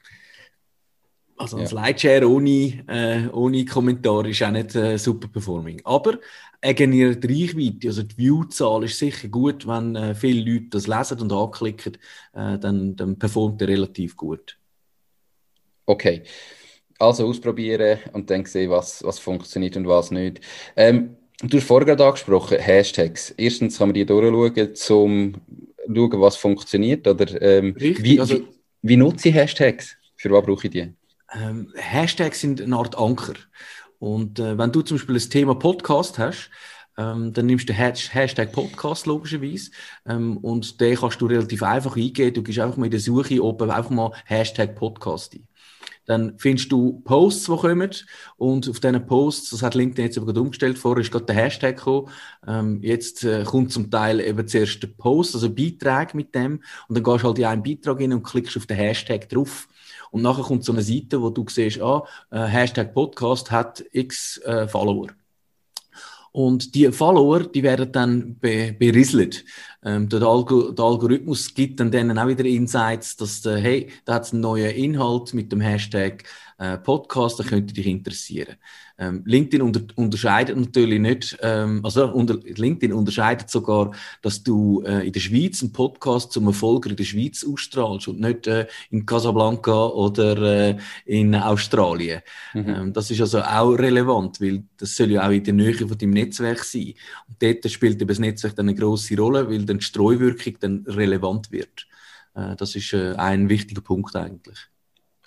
[1.36, 1.68] Also ein ja.
[1.68, 5.80] Slideshare ohne, äh, ohne Kommentar ist auch nicht äh, super performing.
[5.84, 6.18] Aber
[6.60, 11.20] er generiert Reichweite, also die Viewzahl ist sicher gut, wenn äh, viele Leute das lesen
[11.20, 11.98] und anklicken,
[12.32, 14.56] äh, dann, dann performt er relativ gut.
[15.86, 16.22] Okay,
[16.98, 20.40] also ausprobieren und dann sehen, was, was funktioniert und was nicht.
[20.76, 23.30] Ähm, du hast vorher gerade angesprochen, Hashtags.
[23.36, 25.34] Erstens kann man die durchschauen, um zu
[25.86, 27.06] schauen, was funktioniert.
[27.06, 28.46] Oder, ähm, Richtig, wie, also, wie,
[28.82, 29.96] wie nutze ich Hashtags?
[30.16, 30.94] Für was brauche ich die?
[31.34, 33.34] Ähm, Hashtags sind eine Art Anker.
[33.98, 36.50] Und äh, wenn du zum Beispiel das Thema Podcast hast,
[36.96, 39.70] ähm, dann nimmst du den Hashtag Podcast logischerweise
[40.06, 42.34] ähm, und den kannst du relativ einfach eingeben.
[42.34, 45.48] Du gehst einfach mal in der Suche oben einfach mal Hashtag Podcast ein.
[46.06, 47.90] Dann findest du Posts, die kommen
[48.36, 51.36] und auf diesen Posts, das hat LinkedIn jetzt aber gerade umgestellt, vorher ist gerade der
[51.36, 52.10] Hashtag gekommen,
[52.46, 56.94] ähm, jetzt äh, kommt zum Teil eben zuerst der Post, also Beitrag mit dem und
[56.94, 59.66] dann gehst du halt in einen Beitrag hin und klickst auf den Hashtag drauf
[60.14, 64.38] und nachher kommt so eine Seite, wo du siehst, ah, äh, Hashtag Podcast hat x
[64.44, 65.08] äh, Follower.
[66.30, 69.44] Und die Follower, die werden dann be berieselt.
[69.84, 74.14] Ähm, der, Algo der, Algorithmus gibt dann denen auch wieder Insights, dass, äh, hey, da
[74.14, 76.22] hat es einen neuen Inhalt mit dem Hashtag
[76.58, 78.56] äh, Podcast, der könnte dich interessieren.
[78.96, 83.90] Ähm, LinkedIn unter, unterscheidet natürlich nicht, ähm, also unter, LinkedIn unterscheidet sogar,
[84.22, 88.20] dass du äh, in der Schweiz einen Podcast zum Erfolg in der Schweiz ausstrahlst und
[88.20, 92.20] nicht äh, in Casablanca oder äh, in Australien.
[92.52, 92.68] Mhm.
[92.68, 95.98] Ähm, das ist also auch relevant, weil das soll ja auch in der Nähe von
[95.98, 96.94] deinem Netzwerk sein.
[97.28, 100.84] Und dort spielt eben das Netzwerk dann eine große Rolle, weil dann die Streuwirkung dann
[100.86, 101.88] relevant wird.
[102.34, 104.58] Äh, das ist äh, ein wichtiger Punkt eigentlich.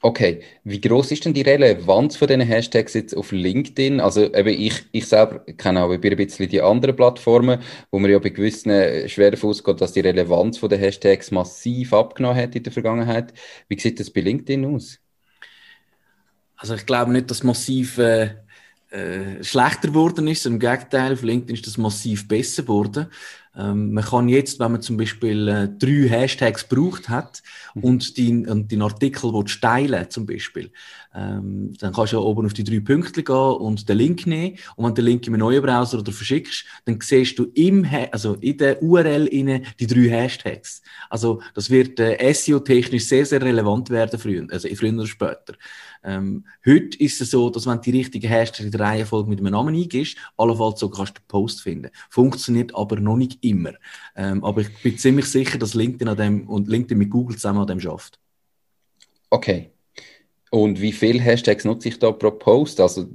[0.02, 4.00] Okay, wie groß ist denn die Relevanz von diesen Hashtags jetzt auf LinkedIn?
[4.00, 8.20] Also eben ich, ich selber kenne auch ein bisschen die anderen Plattformen, wo man ja
[8.20, 12.62] bei gewissen äh, schwer ausgeht, dass die Relevanz von den Hashtags massiv abgenommen hat in
[12.62, 13.34] der Vergangenheit.
[13.70, 15.00] Wie sieht das bei LinkedIn aus?
[16.58, 18.36] Also ich glaube nicht, dass massiv äh,
[18.92, 20.46] äh, schlechter geworden ist.
[20.46, 23.08] Im Gegenteil, auf LinkedIn ist das massiv besser geworden.
[23.58, 27.42] Ähm, man kann jetzt, wenn man zum Beispiel äh, drei Hashtags gebraucht hat
[27.74, 27.84] mhm.
[27.84, 30.72] und den, und den Artikel teilen zum Beispiel,
[31.18, 34.58] ähm, dann kannst du ja oben auf die drei Punkte gehen und den Link nehmen.
[34.76, 37.88] Und wenn du den Link in einem neuen Browser oder verschickst, dann siehst du im,
[38.12, 40.82] also in der URL inne die drei Hashtags.
[41.10, 45.54] Also das wird äh, SEO-technisch sehr, sehr relevant werden früher, also früher oder später.
[46.04, 49.40] Ähm, heute ist es so, dass wenn du die richtigen Hashtags in der Reihenfolge mit
[49.40, 51.90] einem Namen eingibst, allenfalls so kannst du den Post finden.
[52.10, 53.74] Funktioniert aber noch nicht immer.
[54.16, 57.60] Ähm, aber ich bin ziemlich sicher, dass LinkedIn an dem und LinkedIn mit Google zusammen
[57.60, 58.20] an dem schafft.
[59.30, 59.72] Okay.
[60.50, 62.80] Und wie viele Hashtags nutze ich da pro Post?
[62.80, 63.08] Also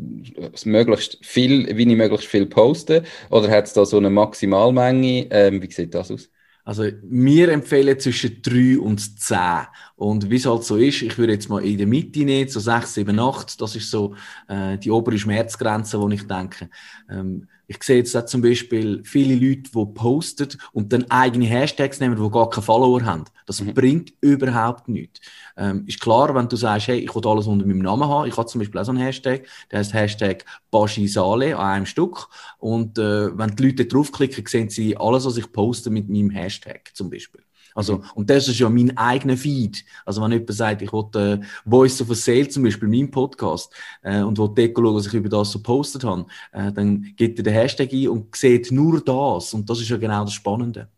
[0.64, 3.04] möglichst viel, wie ich möglichst viel poste?
[3.30, 5.28] Oder hat es da so eine Maximalmenge?
[5.30, 6.28] Ähm, wie sieht das aus?
[6.64, 9.66] Also wir empfehlen zwischen 3 und 10.
[9.96, 12.60] Und wie es halt so ist, ich würde jetzt mal in der Mitte nehmen, so
[12.60, 14.14] 6, 7, 8, das ist so
[14.48, 16.70] äh, die obere Schmerzgrenze, wo ich denke.
[17.10, 22.00] Ähm, ich sehe jetzt auch zum Beispiel viele Leute, die posten und dann eigene Hashtags
[22.00, 23.24] nehmen, die gar keine Follower haben.
[23.46, 23.72] Das mhm.
[23.72, 25.20] bringt überhaupt nichts.
[25.56, 28.28] Ähm, ist klar, wenn du sagst, hey, ich will alles unter meinem Namen haben.
[28.28, 32.28] Ich habe zum Beispiel auch so einen Hashtag, der heißt Hashtag Bashisale an einem Stück.
[32.58, 36.90] Und äh, wenn die Leute draufklicken, sehen sie alles, was ich poste mit meinem Hashtag
[36.94, 37.42] zum Beispiel.
[37.74, 39.84] Also, und das ist ja mein eigener Feed.
[40.04, 43.72] Also, wenn jemand sagt, ich will äh, Voice of a Sale zum Beispiel, mein Podcast,
[44.02, 47.38] äh, und will dort schauen, was ich über das so gepostet habe, äh, dann gibt
[47.38, 49.54] er den Hashtag ein und sieht nur das.
[49.54, 50.88] Und das ist ja genau das Spannende.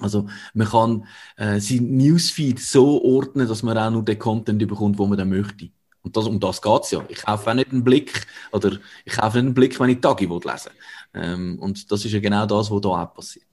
[0.00, 4.98] Also, man kann äh, sein Newsfeed so ordnen, dass man auch nur den Content bekommt,
[4.98, 5.70] wo man dann möchte.
[6.02, 7.04] Und das, um das geht es ja.
[7.08, 10.24] Ich kaufe auch nicht einen Blick, oder ich kaufe nicht einen Blick, wenn ich Tagi
[10.26, 10.52] lesen will.
[11.14, 13.46] Ähm, und das ist ja genau das, was da auch passiert.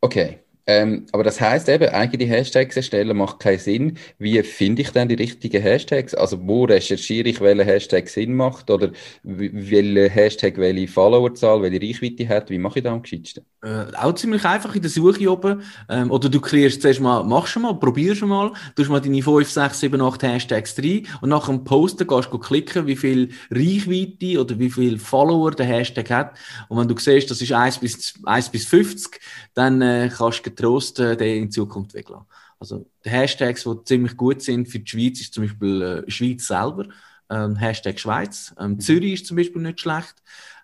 [0.00, 0.43] Okay.
[0.66, 3.98] Ähm, aber das heißt eben, eigene Hashtags erstellen macht keinen Sinn.
[4.18, 6.14] Wie finde ich dann die richtigen Hashtags?
[6.14, 12.28] Also wo recherchiere ich, welcher Hashtag Sinn macht oder welcher Hashtag welche Followerzahl, welche Reichweite
[12.28, 12.48] hat?
[12.50, 13.44] Wie mache ich da am geschicktesten?
[13.64, 15.62] Äh, auch ziemlich einfach in der Suche oben.
[15.88, 19.22] Ähm, oder du kreierst zuerst mal, machst schon mal, probierst schon mal, tust mal deine
[19.22, 23.30] 5, 6, 7, 8 Hashtags rein und nach dem Posten gehst du klicken, wie viel
[23.50, 26.36] Reichweite oder wie viel Follower der Hashtag hat.
[26.68, 29.18] Und wenn du siehst, das ist 1 bis, 1 bis 50,
[29.54, 32.26] dann äh, kannst du getrost äh, den in Zukunft weglassen.
[32.60, 36.46] Also die Hashtags, die ziemlich gut sind für die Schweiz, ist zum Beispiel äh, Schweiz
[36.46, 36.84] selber,
[37.30, 38.54] ähm, Hashtag Schweiz.
[38.60, 40.16] Ähm, Zürich ist zum Beispiel nicht schlecht.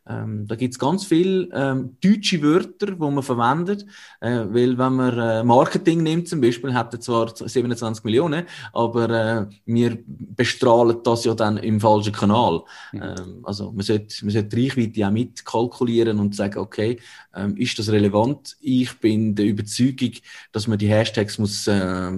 [0.08, 3.84] Ähm, da gibt es ganz viele ähm, deutsche Wörter, die man verwendet,
[4.20, 9.10] äh, weil wenn man äh, Marketing nimmt zum Beispiel, hat er zwar 27 Millionen, aber
[9.10, 12.62] äh, wir bestrahlen das ja dann im falschen Kanal.
[12.92, 13.02] Mhm.
[13.02, 16.98] Ähm, also man sollte, man sollte die Reichweite auch mitkalkulieren und sagen, okay,
[17.34, 18.56] ähm, ist das relevant?
[18.60, 20.12] Ich bin der Überzeugung,
[20.52, 22.12] dass man die Hashtags muss äh,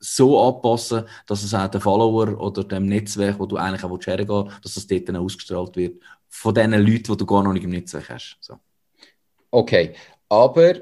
[0.00, 4.28] so anpassen, dass es auch den Follower oder dem Netzwerk, wo du eigentlich auch hergehen
[4.28, 7.64] willst, dass es dort dann ausgestrahlt wird von den Leuten, die du gar noch nicht
[7.64, 8.38] im Netzwerk hast.
[8.40, 8.58] So.
[9.50, 9.94] Okay,
[10.30, 10.74] aber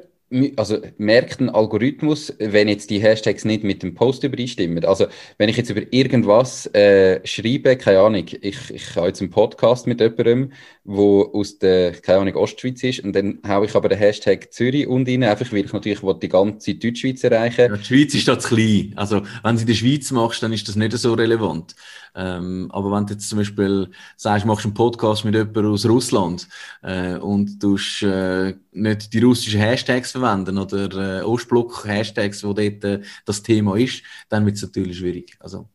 [0.57, 4.85] also merkt ein Algorithmus, wenn jetzt die Hashtags nicht mit dem Post übereinstimmen.
[4.85, 5.07] Also
[5.39, 9.89] wenn ich jetzt über irgendwas äh, schreibe, keine Ahnung, ich, ich habe jetzt einen Podcast
[9.89, 10.53] mit jemandem,
[10.85, 14.87] wo aus der, keine Ahnung, Ostschweiz ist und dann haue ich aber den Hashtag Zürich
[14.87, 18.39] und rein, einfach weil ich natürlich die ganze Deutschschweiz erreichen ja, Die Schweiz ist da
[18.39, 18.93] zu klein.
[18.97, 21.75] Also wenn du in der Schweiz machst, dann ist das nicht so relevant.
[22.15, 26.49] Ähm, aber wenn du jetzt zum Beispiel sagst, machst einen Podcast mit jemandem aus Russland
[26.83, 33.01] äh, und du äh, nicht die russischen Hashtags verwenden oder äh, Ostblock-Hashtags, wo dort äh,
[33.25, 35.37] das Thema ist, dann wird es natürlich schwierig.
[35.41, 35.69] Also,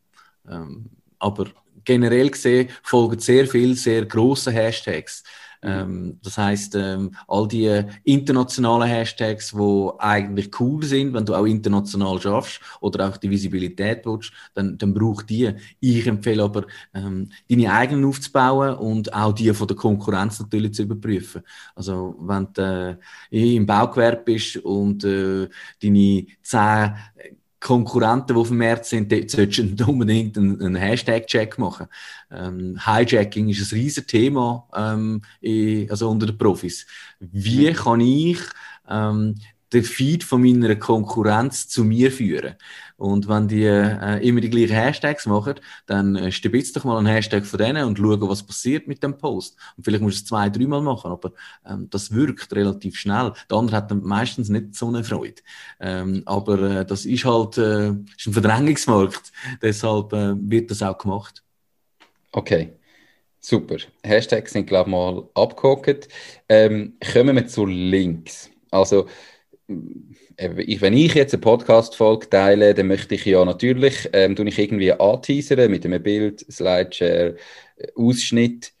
[0.48, 1.46] ähm, aber
[1.84, 5.22] generell gesehen folgen sehr viele sehr große Hashtags.
[5.66, 11.44] Ähm, das heißt, ähm, all die internationalen Hashtags, wo eigentlich cool sind, wenn du auch
[11.44, 15.52] international schaffst oder auch die Visibilität willst, dann, dann braucht die.
[15.80, 20.82] Ich empfehle aber, ähm, deine eigenen aufzubauen und auch die von der Konkurrenz natürlich zu
[20.84, 21.42] überprüfen.
[21.74, 22.98] Also, wenn du
[23.32, 25.48] äh, im Baugewerbe bist und äh,
[25.82, 26.94] deine zehn
[27.60, 31.86] Konkurrenten, die auf dem März sind, dort solltest du unbedingt einen, einen Hashtag-Check machen.
[32.30, 35.22] Ähm, Hijacking ist ein riesiges Thema ähm,
[35.90, 36.86] also unter den Profis.
[37.18, 37.74] Wie mhm.
[37.74, 38.38] kann ich
[38.88, 39.36] ähm,
[39.72, 42.54] den Feed von meiner Konkurrenz zu mir führen.
[42.96, 45.56] Und wenn die äh, immer die gleichen Hashtags machen,
[45.86, 49.18] dann äh, stibitz doch mal einen Hashtag von denen und schau, was passiert mit dem
[49.18, 49.56] Post.
[49.76, 51.32] Und vielleicht musst du es zwei, dreimal machen, aber
[51.66, 53.32] ähm, das wirkt relativ schnell.
[53.50, 55.42] Der andere hat dann meistens nicht so eine Freude.
[55.78, 59.32] Ähm, aber äh, das ist halt äh, ist ein Verdrängungsmarkt.
[59.62, 61.42] Deshalb äh, wird das auch gemacht.
[62.32, 62.72] Okay.
[63.40, 63.76] Super.
[64.02, 66.08] Hashtags sind, glaube ich, mal abgehakt.
[66.48, 68.50] Ähm, kommen wir zu Links.
[68.72, 69.06] Also,
[69.68, 74.92] wenn ich jetzt eine Podcast-Folge teile, dann möchte ich ja natürlich, ähm, tue ich irgendwie
[74.92, 77.36] anteasern mit einem Bild, Slideshare,
[77.76, 78.72] äh, Ausschnitt,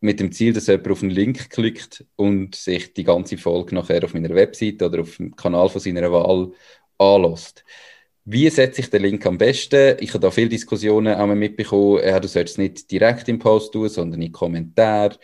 [0.00, 4.04] mit dem Ziel, dass jemand auf einen Link klickt und sich die ganze Folge nachher
[4.04, 6.52] auf meiner Website oder auf dem Kanal von seiner Wahl
[6.98, 7.64] anlässt.
[8.26, 9.96] Wie setze ich den Link am besten?
[10.00, 12.02] Ich habe da viele Diskussionen auch mitbekommen.
[12.04, 15.16] Ja, du solltest es nicht direkt im Post tun, sondern in Kommentaren.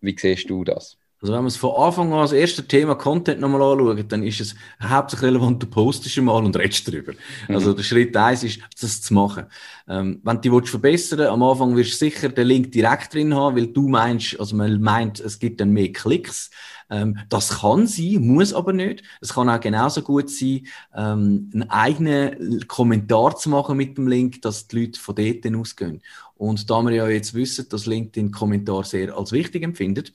[0.00, 0.96] Wie siehst du das?
[1.24, 4.42] Also wenn man es von Anfang an als erstes Thema Content nochmal anschaut, dann ist
[4.42, 7.14] es hauptsächlich relevant, du postest mal und redest darüber.
[7.48, 7.54] Mhm.
[7.54, 9.46] Also der Schritt eins ist, das zu machen.
[9.88, 13.34] Ähm, wenn du die verbessern willst, am Anfang wirst du sicher den Link direkt drin
[13.34, 16.50] haben, weil du meinst, also man meint, es gibt dann mehr Klicks.
[16.90, 19.02] Ähm, das kann sein, muss aber nicht.
[19.22, 24.42] Es kann auch genauso gut sein, ähm, einen eigenen Kommentar zu machen mit dem Link,
[24.42, 26.02] dass die Leute von dort ausgehen.
[26.34, 30.12] Und da wir ja jetzt wissen, dass LinkedIn Kommentar sehr als wichtig empfindet,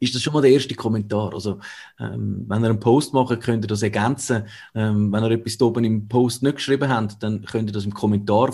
[0.00, 1.32] ist das schon mal der erste Kommentar.
[1.34, 1.58] Also,
[1.98, 4.44] ähm, wenn ihr einen Post macht, könnt ihr das ergänzen.
[4.74, 7.94] Ähm, wenn ihr etwas oben im Post nicht geschrieben habt, dann könnt ihr das im
[7.94, 8.52] Kommentar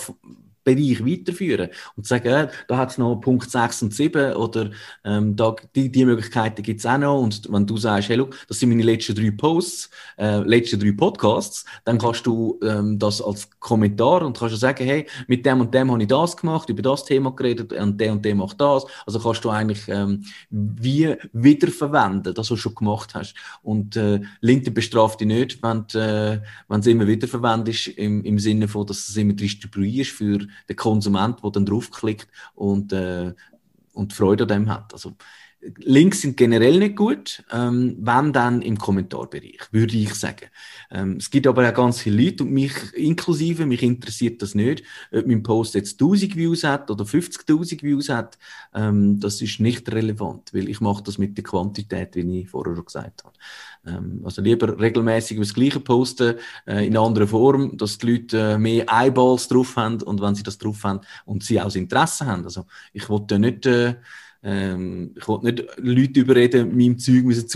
[0.65, 4.71] Bereich weiterführen und sagen, äh, da hat es noch Punkt 6 und 7 oder
[5.05, 8.37] ähm, da, die, die Möglichkeiten gibt es auch noch und wenn du sagst, hey, look,
[8.49, 13.23] das sind meine letzten drei Posts, äh, letzten drei Podcasts, dann kannst du ähm, das
[13.23, 16.69] als Kommentar und kannst du sagen, hey, mit dem und dem habe ich das gemacht,
[16.69, 20.25] über das Thema geredet und der und der macht das, also kannst du eigentlich ähm,
[20.51, 23.35] wie wiederverwenden, das, was du schon gemacht hast.
[23.63, 28.69] Und äh, LinkedIn bestraft dich nicht, wenn du äh, es immer wiederverwendest im, im Sinne
[28.69, 33.35] von, dass du es immer distribuierst für der Konsument, der dann draufklickt und, äh,
[33.93, 34.93] und Freude an dem hat.
[34.93, 35.15] Also,
[35.77, 40.47] Links sind generell nicht gut, ähm, wenn dann im Kommentarbereich, würde ich sagen.
[40.91, 44.83] Ähm, es gibt aber auch ganz viele Leute und mich inklusive, mich interessiert das nicht,
[45.13, 48.39] ob mein Post jetzt 1000 Views hat oder 50.000 Views hat,
[48.75, 52.75] ähm, das ist nicht relevant, weil ich mache das mit der Quantität, wie ich vorher
[52.75, 53.35] schon gesagt habe.
[53.87, 58.55] Ähm, also lieber regelmäßig das Gleiche posten, äh, in einer anderen Form, dass die Leute
[58.55, 61.77] äh, mehr Eyeballs drauf haben und wenn sie das drauf haben und sie auch das
[61.77, 62.43] Interesse haben.
[62.45, 63.67] Also ich wollte nicht...
[63.67, 63.95] Äh,
[64.43, 67.49] Ähm, ich wollte nicht Leute überreden, meinem Zeug müssen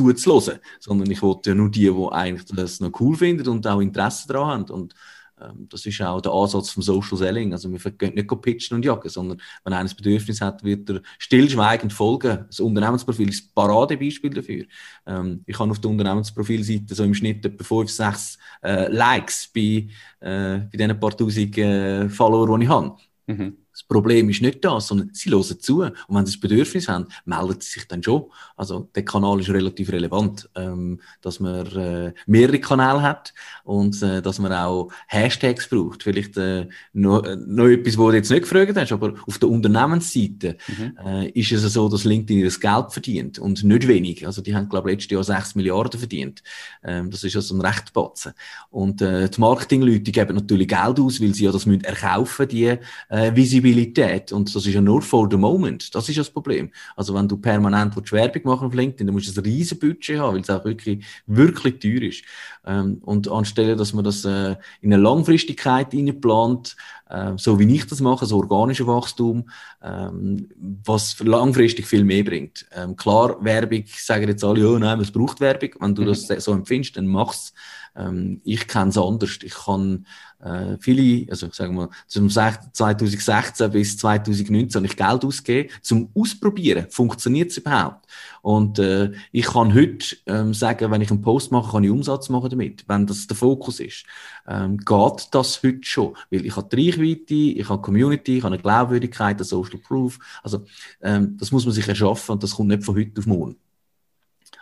[0.79, 4.29] sondern ich wollte ja nur die, die eigentlich das noch cool finden und auch Interesse
[4.29, 4.70] daran haben.
[4.70, 4.94] Und
[5.40, 7.53] ähm, das ist auch der Ansatz vom Social Selling.
[7.53, 11.03] Also wir gehen nicht pitchen und jagen, sondern wenn einer ein Bedürfnis hat, wird er
[11.18, 12.44] stillschweigend folgen.
[12.46, 14.64] Das Unternehmensprofil ist ein Paradebeispiel dafür.
[15.07, 19.88] Ähm, ich habe auf der Unternehmensprofilseite so im Schnitt etwa 5, 6 äh, Likes bei,
[20.20, 22.96] äh, bei diesen paar tausend äh, Follower, die ich habe.
[23.27, 23.65] Mhm.
[23.76, 25.82] Das Problem ist nicht das, sondern sie hören zu.
[25.82, 28.24] Und wenn sie das Bedürfnis haben, melden sie sich dann schon.
[28.56, 33.34] Also der Kanal ist relativ relevant, ähm, dass man äh, mehrere Kanäle hat
[33.64, 36.04] und äh, dass man auch Hashtags braucht.
[36.04, 39.50] Vielleicht äh, noch, äh, noch etwas, wo du jetzt nicht gefragt hast, aber auf der
[39.50, 40.96] Unternehmensseite mhm.
[41.04, 44.26] äh, ist es so, dass LinkedIn ihr Geld verdient und nicht wenig.
[44.26, 46.42] Also die haben, glaube ich, letztes Jahr 6 Milliarden verdient.
[46.82, 48.32] Ähm, das ist also ein recht Batzen.
[48.70, 52.78] Und äh, die Marketingleute geben natürlich Geld aus, weil sie ja das müssen erkaufen, die
[53.10, 54.33] äh, Visibilität Visibilität.
[54.33, 55.94] Und das ist ja nur for the moment.
[55.94, 56.70] Das ist das Problem.
[56.94, 60.35] Also wenn du permanent Werbung machen auf LinkedIn, dann musst du ein riesen Budget haben,
[60.35, 62.22] weil es auch wirklich, wirklich teuer ist.
[62.64, 66.76] Ähm, und anstelle, dass man das äh, in eine Langfristigkeit plant,
[67.09, 69.48] äh, so wie ich das mache, so organische Wachstum,
[69.83, 70.48] ähm,
[70.85, 72.66] was langfristig viel mehr bringt.
[72.72, 75.70] Ähm, klar, Werbung, sagen jetzt alle, ja, nein, es braucht Werbung.
[75.81, 76.07] Wenn du mhm.
[76.07, 77.52] das so empfindest, dann mach's.
[77.96, 79.38] Ähm, ich kenne es anders.
[79.42, 80.06] Ich kann
[80.40, 86.87] äh, viele, also sagen wir, zum 2016 bis 2019 habe ich Geld ausgegeben, zum Ausprobieren,
[86.90, 88.06] funktioniert es überhaupt?
[88.42, 92.28] Und äh, ich kann heute ähm, sagen, wenn ich einen Post mache, kann ich Umsatz
[92.28, 94.04] machen damit, wenn das der Fokus ist.
[94.46, 96.16] Ähm, geht das heute schon?
[96.30, 100.18] Weil ich habe die Reichweite, ich habe Community, ich habe eine Glaubwürdigkeit, eine Social Proof.
[100.42, 100.64] Also
[101.02, 103.56] ähm, das muss man sich erschaffen und das kommt nicht von heute auf morgen.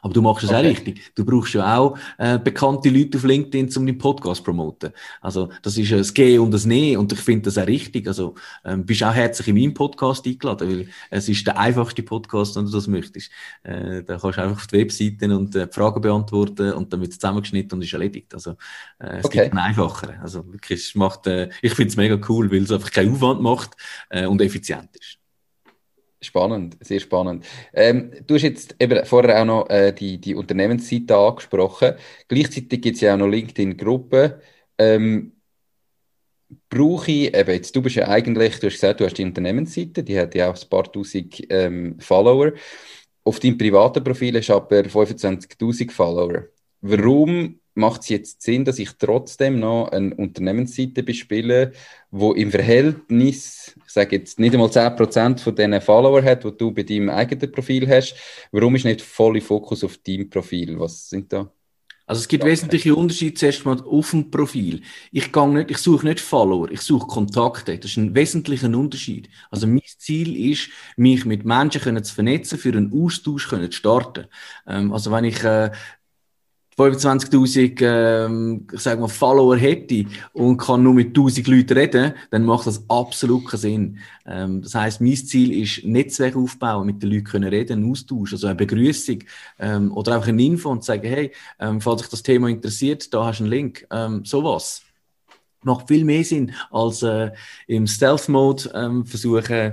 [0.05, 0.59] Aber du machst es okay.
[0.59, 1.15] auch richtig.
[1.15, 4.93] Du brauchst ja auch äh, bekannte Leute auf LinkedIn, um deinen Podcast zu promoten.
[5.23, 8.07] Also das ist ein Gehen und ein Nehmen und ich finde das auch richtig.
[8.07, 8.35] Also
[8.67, 12.67] ähm, bist auch herzlich in meinem Podcast eingeladen, weil es ist der einfachste Podcast, wenn
[12.67, 13.31] du das möchtest.
[13.63, 17.13] Äh, da kannst du einfach auf die Webseiten und äh, Fragen beantworten und dann wird
[17.13, 18.35] es zusammengeschnitten und ist erledigt.
[18.35, 18.57] Also
[18.99, 19.45] äh, es okay.
[19.45, 20.21] gibt einen einfacheren.
[20.21, 23.41] Also wirklich, es macht, äh, ich finde es mega cool, weil es einfach keinen Aufwand
[23.41, 23.71] macht
[24.11, 25.24] äh, und effizient ist.
[26.25, 27.45] Spannend, sehr spannend.
[27.73, 31.95] Ähm, du hast jetzt eben vorher auch noch äh, die, die Unternehmensseite angesprochen.
[32.29, 34.35] Gleichzeitig gibt es ja auch noch LinkedIn-Gruppen.
[34.79, 35.33] Ähm,
[36.69, 40.03] brauche ich, eben jetzt, du bist ja eigentlich, du hast gesagt, du hast die Unternehmensseite,
[40.03, 42.53] die hat ja auch ein paar tausend ähm, Follower.
[43.25, 46.45] Auf deinem privaten Profil hast du aber 25.000 Follower.
[46.81, 51.73] Warum macht es jetzt Sinn, dass ich trotzdem noch eine Unternehmensseite bespiele,
[52.11, 56.71] wo im Verhältnis, ich sage jetzt nicht einmal 10% von diesen Follower hat, die du
[56.73, 58.15] bei deinem eigenen Profil hast.
[58.53, 60.79] Warum ist nicht voller Fokus auf deinem Profil?
[60.79, 61.51] Was sind da?
[62.07, 64.83] Also es gibt ja, wesentliche Unterschiede zuerst mal auf dem Profil.
[65.11, 67.79] Ich gehe nicht, ich suche nicht Follower, ich suche Kontakte.
[67.79, 69.31] Das ist ein wesentlicher Unterschied.
[69.51, 73.79] Also mein Ziel ist, mich mit Menschen können zu vernetzen, für einen Austausch können zu
[73.79, 74.27] starten.
[74.67, 75.71] Ähm, also wenn ich äh,
[76.77, 82.45] 25.000 ähm, ich sag mal, Follower hätte und kann nur mit 1000 Leuten reden, dann
[82.45, 83.99] macht das absolut keinen Sinn.
[84.27, 88.33] Ähm, das heißt, mein Ziel ist Netzwerk aufbauen, mit den Leuten können reden, einen Austausch,
[88.33, 89.21] also eine Begrüßung
[89.61, 93.27] ähm, oder einfach eine Info und sagen, hey, ähm, falls dich das Thema interessiert, da
[93.27, 94.83] hast du einen Link, ähm, sowas.
[95.63, 97.31] Macht viel mehr Sinn, als äh,
[97.67, 99.73] im Stealth-Mode ähm, versuchen,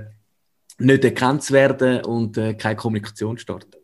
[0.78, 3.81] nicht erkannt zu werden und äh, keine Kommunikation starten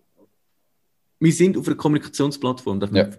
[1.20, 2.82] wir sind auf einer Kommunikationsplattform.
[2.94, 3.10] Ja.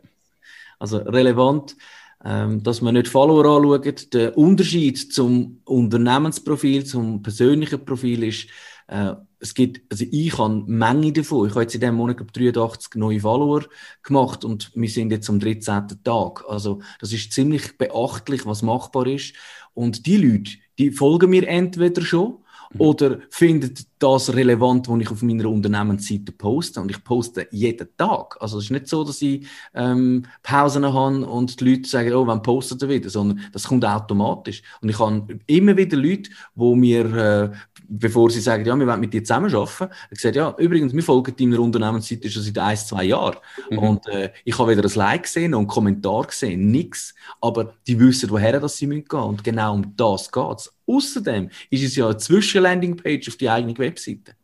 [0.79, 1.77] Also relevant,
[2.25, 4.13] ähm, dass man nicht Follower anschaut.
[4.15, 8.49] Der Unterschied zum Unternehmensprofil, zum persönlichen Profil ist,
[8.89, 11.47] äh, es gibt, also ich habe Menge davon.
[11.47, 13.65] Ich habe jetzt in diesem Monat glaube 83 neue Follower
[14.03, 16.03] gemacht und wir sind jetzt am 13.
[16.03, 16.45] Tag.
[16.49, 19.35] Also das ist ziemlich beachtlich, was machbar ist.
[19.75, 22.39] Und die Leute, die folgen mir entweder schon.
[22.77, 26.81] Oder findet das relevant, was ich auf meiner Unternehmensseite poste?
[26.81, 28.37] Und ich poste jeden Tag.
[28.41, 32.27] Also es ist nicht so, dass ich ähm, Pausen habe und die Leute sagen, oh,
[32.27, 33.09] wann postet ihr wieder?
[33.09, 34.63] Sondern das kommt automatisch.
[34.83, 37.51] Und ich habe immer wieder Leute, wo mir, äh,
[37.89, 41.61] bevor sie sagen, ja, wir wollen mit dir zusammenarbeiten, sage, ja, übrigens, wir folgen deiner
[41.61, 43.39] Unternehmensseite schon seit ein, zwei Jahren.
[43.71, 43.79] Mhm.
[43.79, 47.15] Und äh, ich habe weder ein Like gesehen noch einen Kommentar gesehen, nichts.
[47.41, 49.23] Aber die wissen, woher das sie gehen müssen.
[49.23, 50.78] Und genau um das geht es.
[50.89, 54.35] Außerdem ist es ja eine Zwischenlandingpage auf die eigene Webseite.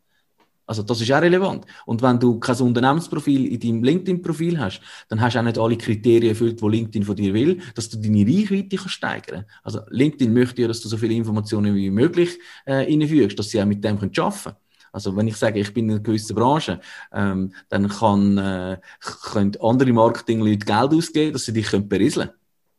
[0.67, 1.67] Also das ist auch relevant.
[1.85, 5.77] Und wenn du kein Unternehmensprofil in deinem LinkedIn-Profil hast, dann hast du auch nicht alle
[5.77, 10.33] Kriterien erfüllt, die LinkedIn von dir will, dass du deine Reichweite kannst steigern Also LinkedIn
[10.33, 13.85] möchte ja, dass du so viele Informationen wie möglich äh, reinfügst, dass sie auch mit
[13.85, 14.57] dem können arbeiten können.
[14.93, 16.81] Also wenn ich sage, ich bin in einer gewissen Branche,
[17.13, 22.31] ähm, dann kann, äh, können andere Marketingleute Geld ausgeben, dass sie dich berieseln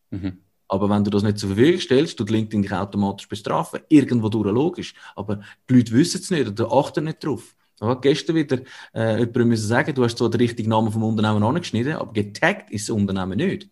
[0.10, 0.24] können.
[0.24, 0.45] Mhm.
[0.76, 3.80] Aber wenn du das nicht zur Verfügung stellst, tut LinkedIn dich automatisch bestrafen.
[3.90, 4.94] Irgendwo durch logisch.
[5.16, 7.56] Aber die Leute wissen es nicht oder achten nicht drauf.
[7.82, 8.60] Ich gestern wieder
[8.94, 12.72] äh, jemandem müssen sagen, du hast zwar den richtigen Namen vom Unternehmen angeschnitten, aber getaggt
[12.72, 13.70] ist das Unternehmen nicht.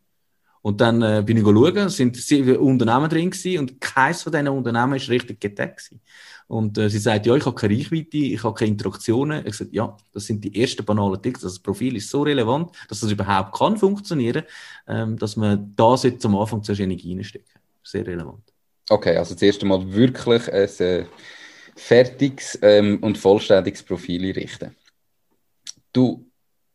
[0.62, 4.48] Und dann äh, bin ich schauen, sind sieben Unternehmen drin gewesen und keines von diesen
[4.48, 6.02] Unternehmen ist richtig getaggt gewesen.
[6.48, 9.46] Und äh, sie sagt, ja, ich habe keine Reichweite, ich habe keine Interaktionen.
[9.46, 11.37] Ich sage, ja, das sind die ersten banalen Dinge.
[11.41, 14.44] Das Profil ist so relevant, dass das überhaupt kann funktionieren,
[14.87, 17.60] ähm, dass man da sollte am Anfang zuerst Energie reinstecken.
[17.83, 18.44] Sehr relevant.
[18.89, 21.06] Okay, also das erste Mal wirklich ein äh,
[21.75, 24.75] fertiges ähm, und vollständiges Profil einrichten.
[25.91, 26.25] Du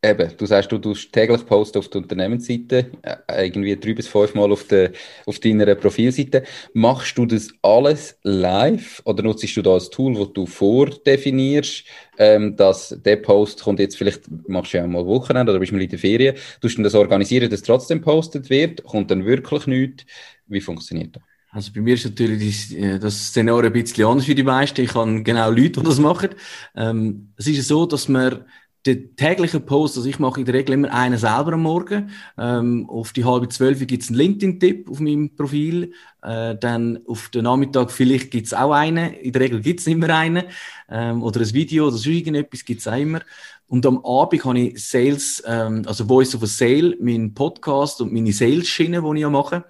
[0.01, 4.33] Eben, du sagst, du tust täglich posten auf der Unternehmensseite, äh, irgendwie drei bis fünf
[4.33, 4.93] Mal auf, der,
[5.25, 6.43] auf deiner Profilseite.
[6.73, 11.83] Machst du das alles live oder nutzt du da ein Tool, das du vordefinierst,
[12.17, 15.81] ähm, dass der Post kommt jetzt vielleicht, machst du ja mal Wochenende oder bist mal
[15.81, 20.05] in der Ferien, tust du das organisieren, dass trotzdem postet wird, kommt dann wirklich nichts?
[20.47, 21.23] Wie funktioniert das?
[21.51, 24.81] Also bei mir ist natürlich äh, das Szenario ein bisschen anders wie die meisten.
[24.81, 26.29] Ich habe genau Leute, die das machen.
[26.75, 28.45] Ähm, es ist so, dass man
[28.85, 32.11] der tägliche Post, also ich mache in der Regel immer einen selber am Morgen.
[32.37, 35.93] Ähm, auf die halbe zwölf gibt es einen LinkedIn-Tipp auf meinem Profil.
[36.21, 39.13] Äh, dann auf den Nachmittag vielleicht gibt es auch einen.
[39.15, 40.45] In der Regel gibt es immer einen.
[40.89, 43.19] Ähm, oder ein Video oder so irgendetwas gibt es auch immer.
[43.67, 48.13] Und am Abend habe ich Sales, ähm, also Voice of a Sale, meinen Podcast und
[48.13, 49.65] meine Sales-Schiene, die ich ja mache.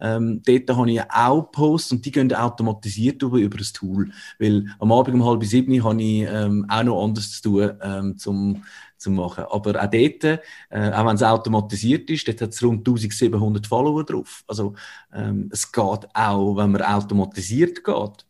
[0.00, 4.10] Ähm, dort habe ich auch Posts und die gehen automatisiert über, über das Tool.
[4.38, 8.18] Weil am Abend um halb sieben habe ich ähm, auch noch anderes zu tun, ähm,
[8.18, 8.62] zum,
[8.96, 9.44] zu machen.
[9.50, 10.40] Aber auch dort, äh,
[10.70, 14.44] auch wenn es automatisiert ist, dort hat es rund 1700 Follower drauf.
[14.46, 14.74] Also
[15.12, 18.26] ähm, es geht auch, wenn man automatisiert geht.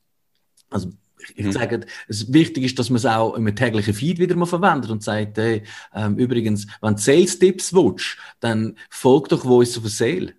[0.70, 0.90] Also
[1.36, 1.52] ich mhm.
[1.52, 5.02] sage, es wichtig ist, dass man es auch im täglichen Feed wieder mal verwendet und
[5.02, 5.62] sagt, hey,
[5.94, 10.34] ähm, übrigens, wenn du Sales-Tipps willst, dann folg doch Voice of a Sale.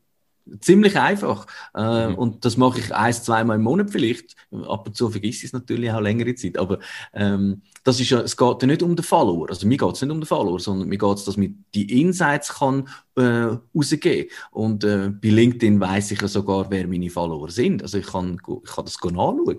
[0.60, 1.48] Ziemlich einfach.
[1.76, 2.16] Äh, mhm.
[2.16, 4.36] Und das mache ich ein, zweimal im Monat vielleicht.
[4.52, 6.58] Ab und zu vergesse ich es natürlich auch längere Zeit.
[6.58, 6.80] Aber
[7.14, 9.50] ähm, das ist ja, es geht ja nicht um den Follower.
[9.50, 12.02] Also mir geht es nicht um den Follower, sondern mir geht es, dass man die
[12.02, 14.30] Insights kann äh, rausgeben.
[14.52, 17.82] Und äh, bei LinkedIn weiß ich ja sogar, wer meine Follower sind.
[17.82, 19.58] Also ich kann, ich kann das nachschauen.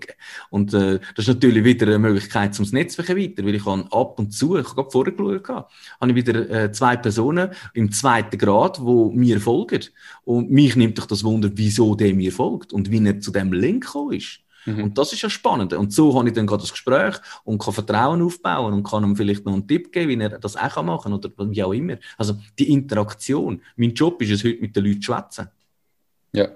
[0.49, 4.19] Und äh, das ist natürlich wieder eine Möglichkeit zum Netzwerk weiter, weil ich kann ab
[4.19, 5.67] und zu, ich habe gerade vorher geschaut,
[5.99, 9.83] habe ich wieder äh, zwei Personen im zweiten Grad, wo mir folgen.
[10.23, 13.53] Und mich nimmt doch das Wunder, wieso der mir folgt und wie er zu dem
[13.53, 14.39] Link gekommen ist.
[14.65, 14.83] Mhm.
[14.83, 15.73] Und das ist ja spannend.
[15.73, 19.15] Und so habe ich dann gerade das Gespräch und kann Vertrauen aufbauen und kann ihm
[19.15, 21.97] vielleicht noch einen Tipp geben, wie er das auch machen kann oder wie auch immer.
[22.17, 23.61] Also die Interaktion.
[23.75, 25.49] Mein Job ist es heute, mit den Leuten zu schwätzen.
[26.31, 26.49] Ja.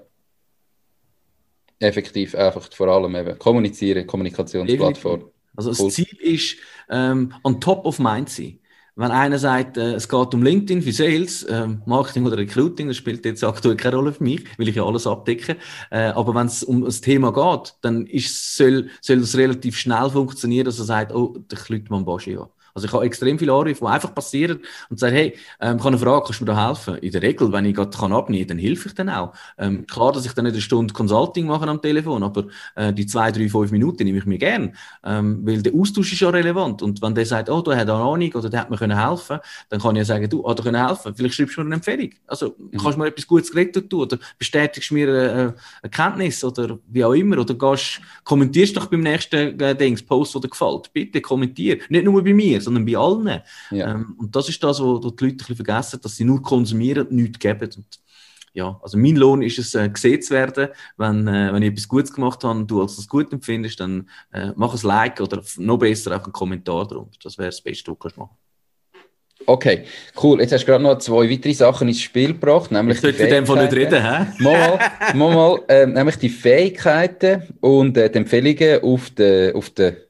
[1.80, 5.30] Effektiv, einfach vor allem eben kommunizieren, Kommunikationsplattform.
[5.54, 5.94] Also das.
[5.94, 6.56] Ziel ist,
[6.88, 8.58] ähm, on top of mind sein
[8.98, 12.96] wenn einer sagt, äh, es geht um LinkedIn für Sales, äh, Marketing oder Recruiting, das
[12.96, 15.56] spielt jetzt aktuell keine Rolle für mich, will ich ja alles abdecken.
[15.90, 20.10] Äh, aber wenn es um das Thema geht, dann ist, soll, soll das relativ schnell
[20.10, 22.48] funktionieren, dass er sagt, oh, ich lüte mal einen Baschi an.
[22.78, 25.98] Also ich habe extrem viele Anrufe, die einfach passieren und sagen, hey, ähm, kann eine
[25.98, 26.94] Frage, kannst du mir da helfen?
[26.98, 29.32] In der Regel, wenn ich gerade kann abnehmen kann, dann helfe ich dann auch.
[29.58, 33.06] Ähm, klar, dass ich dann nicht eine Stunde Consulting mache am Telefon, aber äh, die
[33.06, 36.82] zwei, drei, fünf Minuten nehme ich mir gern, ähm, weil der Austausch ist ja relevant.
[36.82, 39.40] Und wenn der sagt, oh, du hast eine Ahnung oder der hat mir können helfen,
[39.70, 41.74] dann kann ich ja sagen, du, hat er können helfen, vielleicht schreibst du mir eine
[41.74, 42.10] Empfehlung.
[42.28, 42.78] Also mhm.
[42.78, 47.04] kannst du mir etwas Gutes geredet tun oder bestätigst mir eine, eine Erkenntnis oder wie
[47.04, 50.92] auch immer oder gehst, kommentierst doch beim nächsten äh, Dings, Post, der dir gefällt.
[50.92, 51.78] Bitte kommentier.
[51.88, 53.42] Nicht nur bei mir, sondern bei allen.
[53.70, 53.94] Ja.
[53.94, 57.08] Ähm, und das ist das, was die Leute ein bisschen vergessen, dass sie nur konsumieren
[57.08, 57.70] und nichts geben.
[57.76, 58.00] Und
[58.52, 60.68] ja, also mein Lohn ist es, äh, gesehen zu werden.
[60.96, 64.08] Wenn, äh, wenn ich etwas Gutes gemacht habe und du als das gut empfindest, dann
[64.32, 67.18] äh, mach ein Like oder noch besser auch einen Kommentar darunter.
[67.22, 68.36] Das wäre das Beste, was du machen
[69.46, 69.84] Okay,
[70.22, 70.40] cool.
[70.40, 72.70] Jetzt hast du gerade noch zwei weitere Sachen ins Spiel gebracht.
[72.70, 74.26] Nämlich ich sollte von dem von nicht reden, hä?
[74.40, 74.78] Mal,
[75.14, 80.07] mal, mal äh, nämlich die Fähigkeiten und äh, die Empfehlungen auf der auf de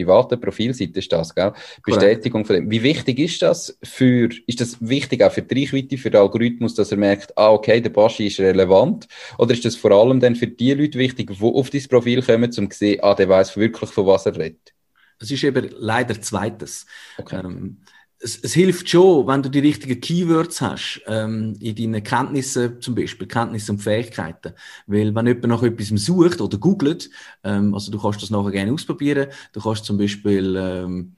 [0.00, 1.52] privaten Profilseite ist das, gell?
[1.84, 2.70] Bestätigung von dem.
[2.70, 6.74] Wie wichtig ist das für, ist das wichtig auch für die Reichweite, für den Algorithmus,
[6.74, 9.06] dass er merkt, ah, okay, der Baschi ist relevant?
[9.38, 12.50] Oder ist das vor allem dann für die Leute wichtig, die auf dein Profil kommen,
[12.56, 14.72] um zu sehen, ah, der weiß wirklich, von was er redet?
[15.18, 16.86] Es ist eben leider zweites.
[17.18, 17.40] Okay.
[17.44, 17.78] Ähm,
[18.22, 22.94] es, es, hilft schon, wenn du die richtigen Keywords hast, ähm, in deinen Kenntnissen zum
[22.94, 24.52] Beispiel, Kenntnisse und Fähigkeiten.
[24.86, 27.10] Weil wenn jemand nach etwas sucht oder googelt,
[27.42, 31.16] ähm, also du kannst das nachher gerne ausprobieren, du kannst zum Beispiel ähm,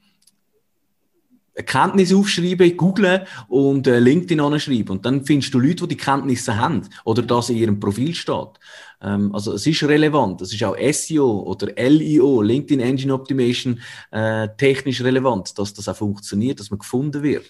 [1.66, 4.96] Kenntnis aufschreiben, googlen und äh, LinkedIn anschreiben.
[4.96, 8.58] Und dann findest du Leute, die die Kenntnisse haben oder das in ihrem Profil steht.
[9.02, 10.40] Ähm, also es ist relevant.
[10.40, 13.80] Es ist auch SEO oder LIO, LinkedIn Engine Optimation,
[14.10, 17.44] äh, technisch relevant, dass das auch funktioniert, dass man gefunden wird.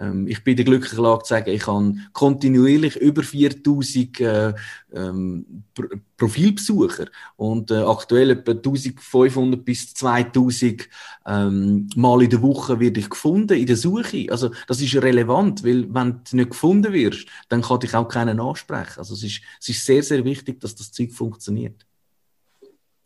[0.00, 4.54] Ähm, ich bin in der glücklichen Lage zu sagen, ich habe kontinuierlich über 4000 äh,
[4.92, 5.64] ähm,
[6.16, 10.88] Profilbesucher und äh, aktuell etwa 1500 bis 2000
[11.26, 14.26] ähm, Mal in der Woche werde ich gefunden in der Suche.
[14.30, 18.40] Also das ist relevant, weil wenn du nicht gefunden wirst, dann kann dich auch keiner
[18.42, 18.98] ansprechen.
[18.98, 21.86] Also es ist, es ist sehr, sehr wichtig, dass das Zeug funktioniert.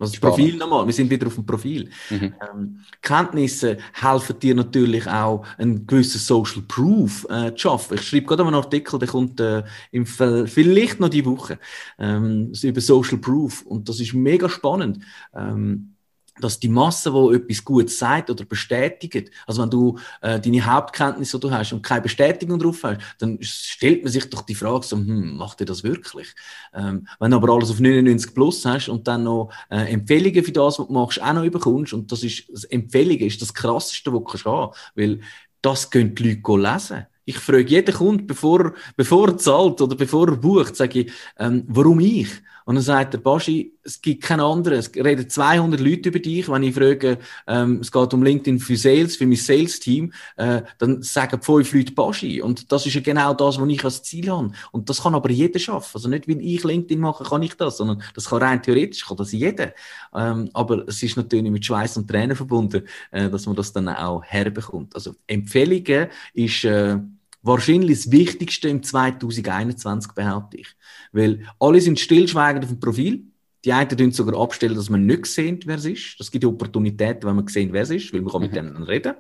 [0.05, 1.91] Also das Profil nochmal, wir sind wieder auf dem Profil.
[2.11, 2.35] Mhm.
[2.53, 7.95] Ähm, Kenntnisse helfen dir natürlich auch, einen gewissen Social Proof äh, zu schaffen.
[7.95, 11.59] Ich schreibe gerade einen Artikel, der kommt äh, im vielleicht noch die Woche
[11.99, 15.01] ähm, über Social Proof und das ist mega spannend.
[15.35, 15.94] Ähm,
[16.41, 21.39] dass die Masse, wo etwas Gutes sagt oder bestätigt, also wenn du äh, deine Hauptkenntnisse
[21.39, 24.97] du hast und keine Bestätigung drauf hast, dann stellt man sich doch die Frage so,
[24.97, 26.35] hm, macht ihr das wirklich?
[26.73, 30.53] Ähm, wenn du aber alles auf 99 plus hast und dann noch äh, Empfehlungen für
[30.53, 34.13] das, was du machst, auch noch überkommst und das ist, das Empfehlungen ist das Krasseste,
[34.13, 35.21] was du kannst haben, weil
[35.63, 37.07] das können die Leute lesen.
[37.27, 41.65] Ich frage jeden Kunden, bevor, bevor er zahlt oder bevor er bucht, sage ich, ähm,
[41.69, 42.29] warum ich?
[42.65, 44.79] Und dann sagt der Baschi, es gibt keinen anderen.
[44.79, 46.49] Es reden 200 Leute über dich.
[46.49, 51.03] Wenn ich frage, ähm, es geht um LinkedIn für Sales, für mein Sales-Team, äh, dann
[51.03, 52.41] sagen fünf Leute Baschi.
[52.41, 54.53] Und das ist ja genau das, was ich als Ziel habe.
[54.73, 55.91] Und das kann aber jeder schaffen.
[55.95, 59.17] Also nicht, weil ich LinkedIn mache, kann ich das, sondern das kann rein theoretisch, kann
[59.17, 59.73] das jeder.
[60.15, 63.89] Ähm, aber es ist natürlich mit Schweiß und Tränen verbunden, äh, dass man das dann
[63.89, 64.95] auch herbekommt.
[64.95, 66.99] Also Empfehlungen ist, äh,
[67.45, 70.69] wahrscheinlich das Wichtigste im 2021, behaupte ich.
[71.13, 73.25] Weil alle sind stillschweigend auf dem Profil.
[73.65, 76.17] Die einen tun sogar abstellen, dass man nicht sieht, wer es ist.
[76.19, 78.57] Das gibt Opportunitäten, wenn man sehen, wer es ist, weil man kann mit mhm.
[78.57, 79.15] denen reden.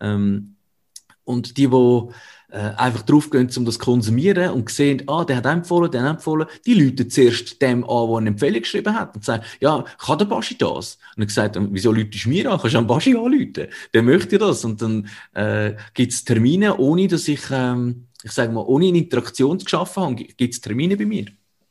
[0.00, 0.56] Ähm,
[1.24, 1.70] und die, die
[2.56, 6.16] äh, einfach draufgehen, um das zu konsumieren und sehen, ah, der hat empfohlen, der hat
[6.16, 10.18] empfohlen, die Leute zuerst dem an, der eine Empfehlung geschrieben hat und sagen, ja, kann
[10.18, 10.96] der Baschi das?
[11.16, 12.58] Und er gesagt, wieso läutest du mir an?
[12.58, 13.68] Kannst du an Baschi anrufen?
[13.92, 14.64] Der möchte das.
[14.64, 18.98] Und dann äh, gibt es Termine, ohne dass ich, ähm, ich sage mal, ohne eine
[18.98, 21.26] Interaktion geschaffen habe, gibt es Termine bei mir.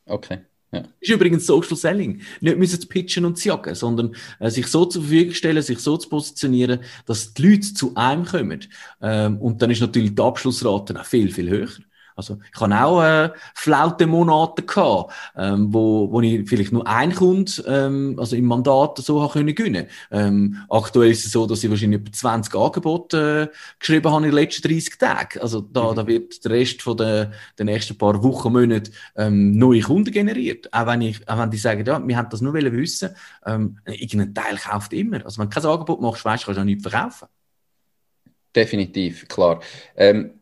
[0.05, 0.39] Okay.
[0.75, 0.83] Ja.
[0.99, 2.21] Ist übrigens Social Selling.
[2.41, 5.79] Nicht müssen zu pitchen und zu jagen, sondern äh, sich so zur Verfügung stellen, sich
[5.79, 8.65] so zu positionieren, dass die Leute zu einem kommen.
[9.01, 11.69] Ähm, und dann ist natürlich die Abschlussrate auch viel, viel höher.
[12.15, 17.13] Also ich habe auch äh, flaute Monate gehabt, ähm, wo, wo ich vielleicht nur ein
[17.13, 19.87] Kunde, ähm, also im Mandat so habe können gewinnen.
[20.11, 24.31] Ähm, aktuell ist es so, dass ich wahrscheinlich über 20 Angebote äh, geschrieben habe in
[24.31, 25.41] den letzten 30 Tagen.
[25.41, 25.95] Also da, mhm.
[25.95, 30.73] da wird der Rest von der, der nächsten paar Wochen, Monaten ähm, neue Kunden generiert.
[30.73, 33.09] Auch wenn ich, auch wenn die sagen, ja, wir haben das nur wissen,
[33.45, 35.23] ähm, irgendein Teil kauft immer.
[35.25, 37.27] Also wenn du kein Angebot machst, weißt du, kannst du auch nichts verkaufen.
[38.55, 39.59] Definitiv, klar.
[39.97, 40.39] Ähm,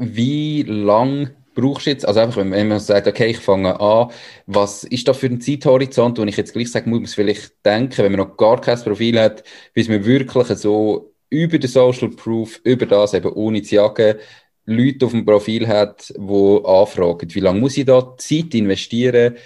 [0.00, 4.10] wie lang brauchst du jetzt, also einfach, wenn man sagt, okay, ich fange an,
[4.46, 7.64] was ist da für ein Zeithorizont, wo ich jetzt gleich sage, muss man es vielleicht
[7.64, 9.44] denken, wenn man noch gar kein Profil hat,
[9.74, 14.16] bis man wirklich so über den Social Proof, über das eben ohne zu jagen,
[14.64, 19.36] Leute auf dem Profil hat, die anfragen, wie lange muss ich da Zeit investieren,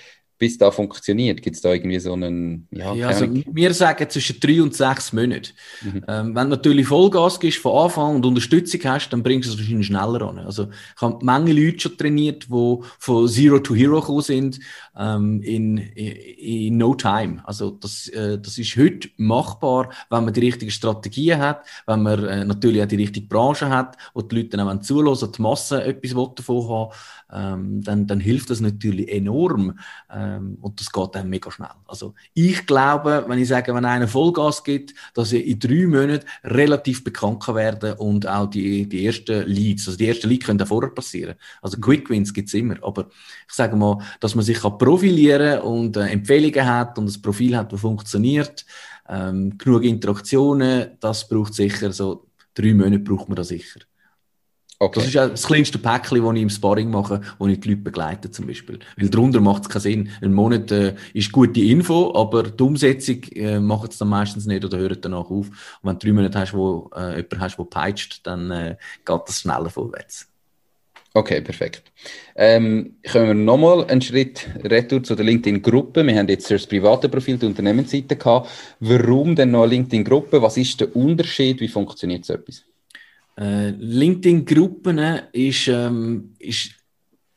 [0.45, 1.41] bis da funktioniert?
[1.41, 2.69] Gibt es da irgendwie so einen.
[2.71, 5.55] Ja, ja also wir sagen zwischen drei und sechs Monaten.
[5.81, 6.05] Mhm.
[6.07, 9.59] Ähm, wenn du natürlich Vollgas gibst von Anfang und Unterstützung hast, dann bringst du es
[9.59, 10.41] wahrscheinlich schneller an.
[10.41, 14.61] Also ich habe Menge Leute schon trainiert, die von Zero to Hero gekommen sind
[14.99, 17.43] ähm, in, in, in, no time.
[17.45, 22.23] Also das, äh, das ist heute machbar, wenn man die richtige Strategie hat, wenn man
[22.23, 25.83] äh, natürlich auch die richtige Branche hat, wo die Leute dann auch zulassen, die Masse
[25.83, 26.93] etwas davon haben,
[27.33, 29.79] ähm, dann, dann hilft das natürlich enorm
[30.13, 31.69] ähm, und das geht dann mega schnell.
[31.87, 36.27] Also ich glaube, wenn ich sage, wenn einer Vollgas gibt, dass er in drei Monaten
[36.45, 40.67] relativ bekannt kann werden und auch die, die ersten Leads, also die ersten Leads können
[40.67, 41.35] vorher passieren.
[41.63, 43.09] Also Quick Wins gibt es immer, aber
[43.49, 47.57] ich sage mal, dass man sich kann profilieren und äh, Empfehlungen hat und ein Profil
[47.57, 48.65] hat, das funktioniert,
[49.09, 53.81] ähm, genug Interaktionen, das braucht sicher so drei Monate braucht man da sicher.
[54.85, 55.01] Okay.
[55.01, 57.81] Das ist ja das kleinste Päckchen, das ich im Sparring mache, wo ich die Leute
[57.81, 58.79] begleite zum Beispiel.
[58.99, 60.11] Weil darunter macht es keinen Sinn.
[60.21, 64.63] Ein Monat äh, ist gute Info, aber die Umsetzung äh, macht es dann meistens nicht
[64.63, 65.47] oder hört danach auf.
[65.47, 68.77] Und wenn du drei Monate hast, wo äh, jemanden hast, der peitscht, dann äh,
[69.07, 70.29] geht das schneller vorwärts.
[71.15, 71.91] Okay, perfekt.
[72.37, 76.05] Ähm, kommen wir nochmal einen Schritt retour zu der LinkedIn-Gruppe.
[76.07, 78.51] Wir haben jetzt das private Profil der Unternehmensseite gehabt.
[78.81, 80.43] Warum denn noch eine LinkedIn-Gruppe?
[80.43, 81.61] Was ist der Unterschied?
[81.61, 82.65] Wie funktioniert so etwas?
[83.37, 84.99] Äh, LinkedIn-Gruppen
[85.33, 86.71] ist, ähm, ist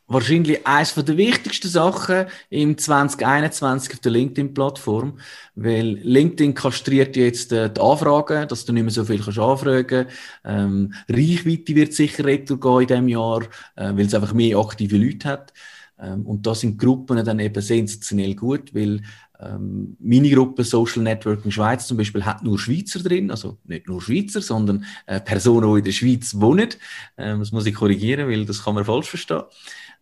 [0.07, 5.19] wahrscheinlich eines der wichtigsten Sachen im 2021 auf der LinkedIn-Plattform,
[5.55, 10.07] weil LinkedIn kastriert jetzt äh, die Anfragen, dass du nicht mehr so viel kannst anfragen
[10.45, 13.41] ähm, Reichweite wird sicher retour in diesem Jahr,
[13.75, 15.53] äh, weil es einfach mehr aktive Leute hat.
[15.99, 19.01] Ähm, und da sind Gruppen dann eben sensationell gut, weil
[19.39, 24.01] ähm, meine Gruppe Social Networking Schweiz zum Beispiel hat nur Schweizer drin, also nicht nur
[24.01, 26.69] Schweizer, sondern äh, Personen, die in der Schweiz wohnen.
[27.17, 29.43] Ähm, das muss ich korrigieren, weil das kann man falsch verstehen.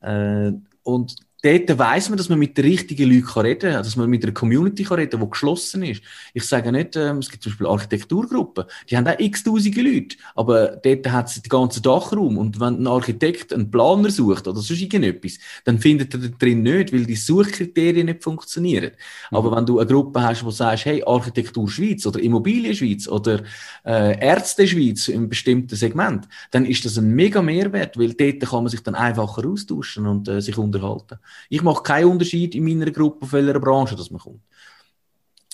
[0.01, 0.51] Äh,
[0.83, 1.15] und
[1.45, 4.33] dort weiss man, dass man mit den richtigen Leuten reden kann, dass man mit einer
[4.33, 6.01] Community kann reden kann, die geschlossen ist.
[6.33, 10.77] Ich sage nicht, ähm, es gibt zum Beispiel Architekturgruppen, die haben auch x-tausende Leute, aber
[10.83, 14.81] dort hat es den ganzen Dachraum und wenn ein Architekt einen Planer sucht oder sonst
[14.81, 18.91] irgendetwas, dann findet er da drin nicht, weil die Suchkriterien nicht funktionieren.
[19.29, 19.37] Mhm.
[19.37, 23.07] Aber wenn du eine Gruppe hast, wo du sagst, hey, Architektur Schweiz oder Immobilien Schweiz
[23.07, 23.43] oder
[23.85, 28.39] äh, Ärzte Schweiz in einem bestimmten Segment, dann ist das ein mega Mehrwert, weil dort
[28.39, 31.19] kann man sich dann einfacher austauschen und äh, sich unterhalten.
[31.49, 34.41] Ich mache keinen Unterschied in meiner Gruppe, auf welcher Branche das man kommt.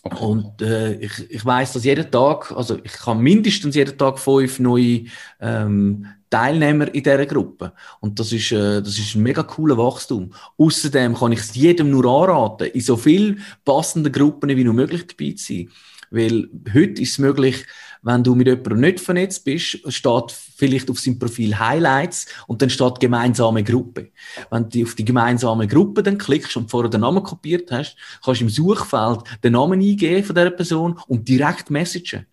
[0.04, 0.26] Okay.
[0.26, 4.58] Und äh, ich, ich weiß, dass jeden Tag, also ich habe mindestens jeden Tag fünf
[4.60, 5.04] neue
[5.40, 7.74] ähm, Teilnehmer in dieser Gruppe.
[8.00, 10.34] Und das ist, äh, das ist ein mega cooler Wachstum.
[10.58, 15.06] Außerdem kann ich es jedem nur anraten, in so viel passenden Gruppen wie nur möglich
[15.06, 15.70] dabei zu sein.
[16.10, 17.66] Weil heute ist es möglich,
[18.02, 22.70] wenn du mit jemandem nicht vernetzt bist, steht vielleicht auf seinem Profil Highlights und dann
[22.70, 24.10] steht gemeinsame Gruppe.
[24.50, 28.42] Wenn du auf die gemeinsame Gruppe dann klickst und vorher den Namen kopiert hast, kannst
[28.42, 32.26] du im Suchfeld den Namen eingeben von dieser Person und direkt messagen.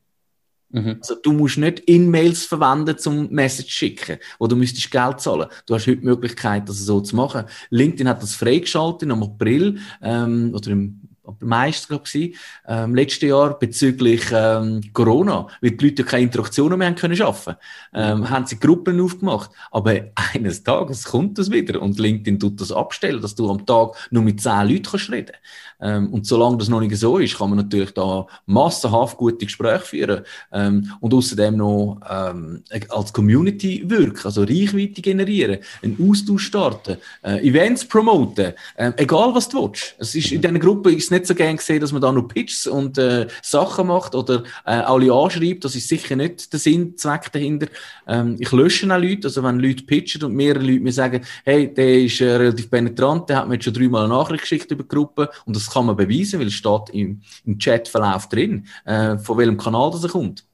[0.71, 0.99] Mhm.
[1.01, 5.49] Also du musst nicht In-Mails verwenden zum Message schicken, wo du müsstest Geld zahlen.
[5.67, 7.45] Du hast heute die Möglichkeit, das so zu machen.
[7.71, 11.08] LinkedIn hat das freigeschaltet im April ähm, oder im
[11.41, 16.97] Meister, ich, ähm, letztes Jahr bezüglich ähm, Corona, weil die Leute keine Interaktionen mehr haben
[16.97, 17.57] können schaffen,
[17.95, 19.51] ähm, haben sie Gruppen aufgemacht.
[19.71, 19.95] Aber
[20.35, 24.23] eines Tages kommt das wieder und LinkedIn tut das abstellen, dass du am Tag nur
[24.23, 25.37] mit zehn Leuten kannst reden.
[25.81, 29.85] Ähm, und solange das noch nicht so ist, kann man natürlich da massenhaft gute Gespräche
[29.85, 36.97] führen ähm, und außerdem noch ähm, als Community wirken, also Reichweite generieren, einen Austausch starten,
[37.23, 39.95] äh, Events promoten, äh, egal was du willst.
[39.99, 42.67] Es ist in dieser Gruppe ist nicht so gern gesehen, dass man da nur Pitches
[42.67, 45.65] und äh, Sachen macht oder äh, alle anschreibt.
[45.65, 47.69] Das ist sicher nicht der Sinn, Zweck dahinter.
[48.07, 51.73] Ähm, ich lösche auch Leute, also wenn Leute pitchen und mehrere Leute mir sagen, hey,
[51.73, 54.83] der ist äh, relativ penetrant, der hat mir jetzt schon dreimal eine Nachricht geschickt über
[54.83, 59.19] die Gruppe und das kann man beweisen, weil es steht im, im Chatverlauf drin, äh,
[59.19, 60.48] von welchem Kanal das er kommt.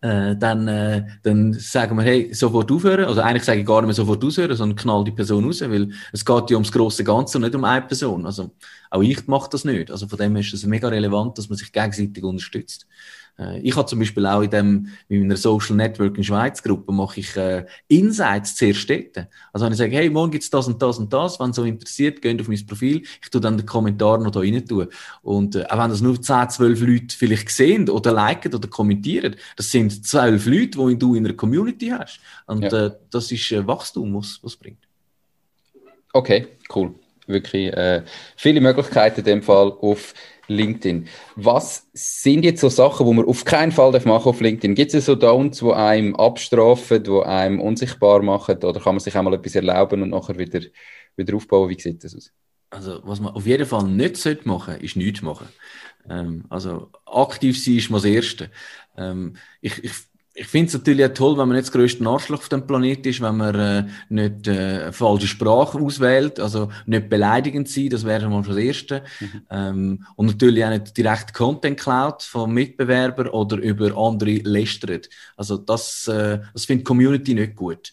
[0.00, 3.06] Äh, dann, äh, dann sagen wir, hey, sofort aufhören.
[3.06, 5.92] Also eigentlich sage ich gar nicht mehr sofort aufhören, sondern knall die Person raus, weil
[6.12, 8.24] es geht ja ums große Ganze und nicht um eine Person.
[8.24, 8.54] Also
[8.90, 9.90] auch ich mache das nicht.
[9.90, 12.86] Also von dem ist es mega relevant, dass man sich gegenseitig unterstützt.
[13.38, 16.92] Äh, ich habe zum Beispiel auch in, dem, in meiner Social Network in Schweiz Gruppe
[16.92, 19.28] mache ich äh, Insights zuerst dort.
[19.52, 22.20] Also wenn ich sage, hey, morgen gibt's das und das und das, wenn so interessiert,
[22.20, 24.88] geht auf mein Profil, ich tue dann den Kommentar noch da rein tun.
[25.22, 29.36] Und äh, auch wenn das nur 10, 12 Leute vielleicht sehen oder liken oder kommentieren,
[29.56, 32.20] das sind 12 Leute, die du in einer Community hast.
[32.46, 32.86] Und ja.
[32.86, 34.86] äh, das ist äh, Wachstum, was es bringt.
[36.12, 36.94] Okay, cool.
[37.28, 38.04] Wirklich äh,
[38.36, 40.14] viele Möglichkeiten in dem Fall auf
[40.48, 41.08] LinkedIn.
[41.36, 44.74] Was sind jetzt so Sachen, wo man auf keinen Fall machen darf auf LinkedIn?
[44.74, 48.56] Gibt es so Downs, die einem abstrafen, die einem unsichtbar machen?
[48.64, 50.60] Oder kann man sich einmal etwas erlauben und nachher wieder,
[51.16, 51.68] wieder aufbauen?
[51.70, 52.32] Wie sieht das aus?
[52.70, 55.48] Also, was man auf jeden Fall nicht machen sollte, ist nichts machen.
[56.08, 58.50] Ähm, also, aktiv sein ist mal das Erste.
[58.96, 59.92] Ähm, ich, ich
[60.40, 63.04] ich finde es natürlich auch toll, wenn man nicht das grösste Arschloch auf dem Planet
[63.06, 68.28] ist, wenn man äh, nicht äh, falsche Sprache auswählt, also nicht beleidigend sein, das wäre
[68.28, 69.02] mal schon das Erste.
[69.18, 69.42] Mhm.
[69.50, 75.08] Ähm, und natürlich auch nicht direkt Content klaut von Mitbewerbern oder über andere lästert.
[75.36, 77.92] Also das, äh, das findet die Community nicht gut.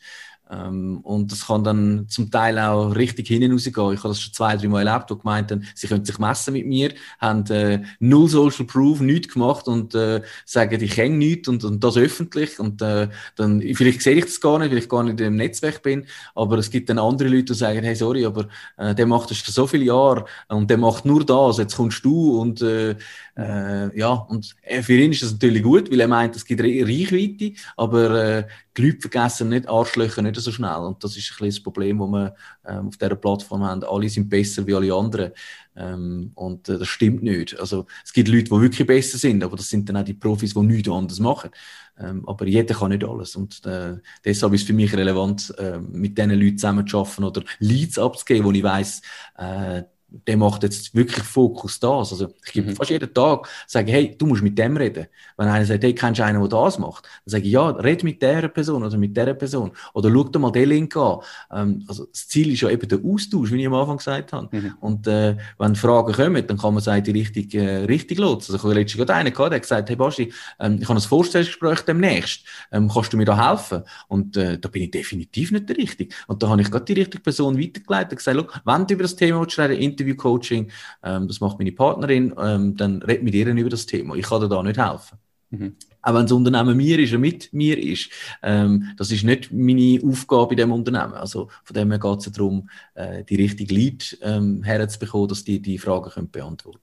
[0.50, 3.94] Ähm, und das kann dann zum Teil auch richtig hinten rausgehen.
[3.94, 6.54] Ich habe das schon zwei, drei Mal erlebt, wo gemeint haben, sie können sich messen
[6.54, 11.48] mit mir, haben äh, null Social Proof, nichts gemacht und äh, sagen, ich kenne nichts
[11.48, 12.60] und, und das öffentlich.
[12.60, 15.82] Und äh, dann, vielleicht sehe ich das gar nicht, weil ich gar nicht im Netzwerk
[15.82, 19.32] bin, aber es gibt dann andere Leute, die sagen, hey, sorry, aber äh, der macht
[19.32, 22.96] das schon so viele Jahre und der macht nur das, jetzt kommst du und äh,
[23.38, 27.52] äh, ja, und für ihn ist das natürlich gut, weil er meint, es gibt Reichweite,
[27.76, 30.78] aber äh, die Leute vergessen nicht Arschlöcher nicht so schnell.
[30.78, 33.84] Und das ist ein bisschen das Problem, das wir ähm, auf dieser Plattform haben.
[33.84, 35.32] Alle sind besser wie alle anderen.
[35.76, 37.60] Ähm, und äh, das stimmt nicht.
[37.60, 40.54] Also es gibt Leute, die wirklich besser sind, aber das sind dann auch die Profis,
[40.54, 41.52] die nichts anderes machen.
[41.98, 43.36] Ähm, aber jeder kann nicht alles.
[43.36, 47.24] Und äh, deshalb ist es für mich relevant, äh, mit diesen Leuten zusammen zu arbeiten
[47.26, 49.02] oder Leads abzugeben, wo ich weiss,
[49.38, 49.84] äh,
[50.28, 52.12] der macht jetzt wirklich Fokus das.
[52.12, 52.76] Also ich gebe mhm.
[52.76, 55.08] fast jeden Tag, sage, hey, du musst mit dem reden.
[55.38, 57.04] Wenn einer sagt, hey, kennst du einen, der das macht?
[57.04, 59.72] Dann sage ich, ja, red mit der Person oder mit der Person.
[59.94, 61.20] Oder schau dir mal den Link an.
[61.52, 64.56] Ähm, also das Ziel ist ja eben der Austausch, wie ich am Anfang gesagt habe.
[64.56, 64.74] Mhm.
[64.80, 68.50] Und äh, wenn Fragen kommen, dann kann man sagen, die richtig, äh, richtig los.
[68.50, 71.02] Also ich habe letztens gerade einen gehabt, der gesagt, hey Basti, ähm, ich habe ein
[71.02, 72.46] Vorstellungsgespräch demnächst.
[72.72, 73.84] Ähm, kannst du mir da helfen?
[74.08, 76.14] Und äh, da bin ich definitiv nicht der Richtige.
[76.28, 79.16] Und da habe ich gerade die richtige Person weitergeleitet und gesagt, wenn du über das
[79.16, 80.72] Thema reden Interview-Coaching,
[81.04, 84.16] ähm, das macht meine Partnerin, ähm, dann red mit ihr über das Thema.
[84.16, 85.18] Ich kann dir da nicht helfen.
[85.50, 85.76] Mhm.
[86.02, 88.10] Auch wenn das Unternehmen mir ist und mit mir ist,
[88.44, 91.14] ähm, das ist nicht meine Aufgabe in dem Unternehmen.
[91.14, 95.44] Also von dem her geht es ja darum, äh, die richtige Lead ähm, herzubekommen, dass
[95.44, 96.80] die die Fragen können beantworten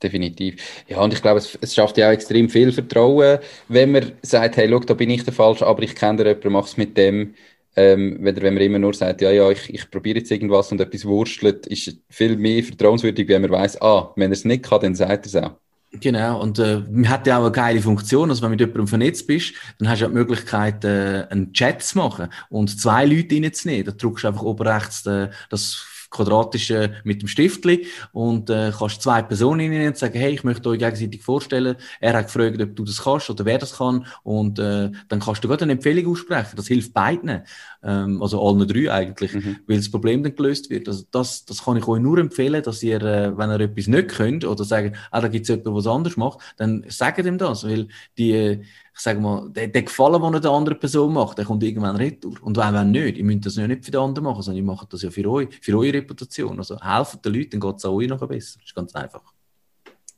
[0.00, 0.84] Definitiv.
[0.86, 4.56] Ja, und ich glaube, es, es, schafft ja auch extrem viel Vertrauen, wenn man sagt,
[4.56, 7.34] hey, schau, da bin ich der Falsche, aber ich kenne jemanden, mach es mit dem.
[7.80, 10.80] Ähm, wenn, wenn man immer nur sagt, ja, ja, ich, ich probiere jetzt irgendwas und
[10.80, 14.80] etwas wurstelt, ist viel mehr vertrauenswürdig, wenn man weiß, ah, wenn er es nicht kann,
[14.80, 15.56] dann sagt er es auch.
[15.92, 18.88] Genau, und äh, man hat ja auch eine geile Funktion, also wenn du mit jemandem
[18.88, 23.06] vernetzt bist, dann hast du ja die Möglichkeit, äh, einen Chat zu machen und zwei
[23.06, 23.86] Leute reinzunehmen.
[23.86, 25.74] Da drückst du einfach oben rechts äh, das
[26.10, 30.68] quadratische mit dem Stiftli und äh, kannst zwei Personen hinnehmen und sagen, hey, ich möchte
[30.68, 31.76] euch gegenseitig vorstellen.
[32.00, 35.44] Er hat gefragt, ob du das kannst oder wer das kann und äh, dann kannst
[35.44, 36.56] du gerade eine Empfehlung aussprechen.
[36.56, 37.42] Das hilft beiden,
[37.82, 39.56] ähm, also allen drei eigentlich, mhm.
[39.66, 40.88] weil das Problem dann gelöst wird.
[40.88, 44.08] Also das, das kann ich euch nur empfehlen, dass ihr, äh, wenn ihr etwas nicht
[44.08, 47.38] könnt oder sagt, ah, da gibt es jemanden, der was anderes macht, dann sagt ihm
[47.38, 48.62] das, weil die
[48.98, 52.34] ich sage mal, der, der Gefallen, den der anderen Person macht, der kommt irgendwann retour.
[52.42, 54.66] Und wenn, wenn nicht, ihr müsst das ja nicht für die anderen machen, sondern ihr
[54.66, 56.58] macht das ja für euch, für eure Reputation.
[56.58, 58.58] Also helfen den Leuten, dann geht es auch euch noch besser.
[58.58, 59.22] Das ist ganz einfach.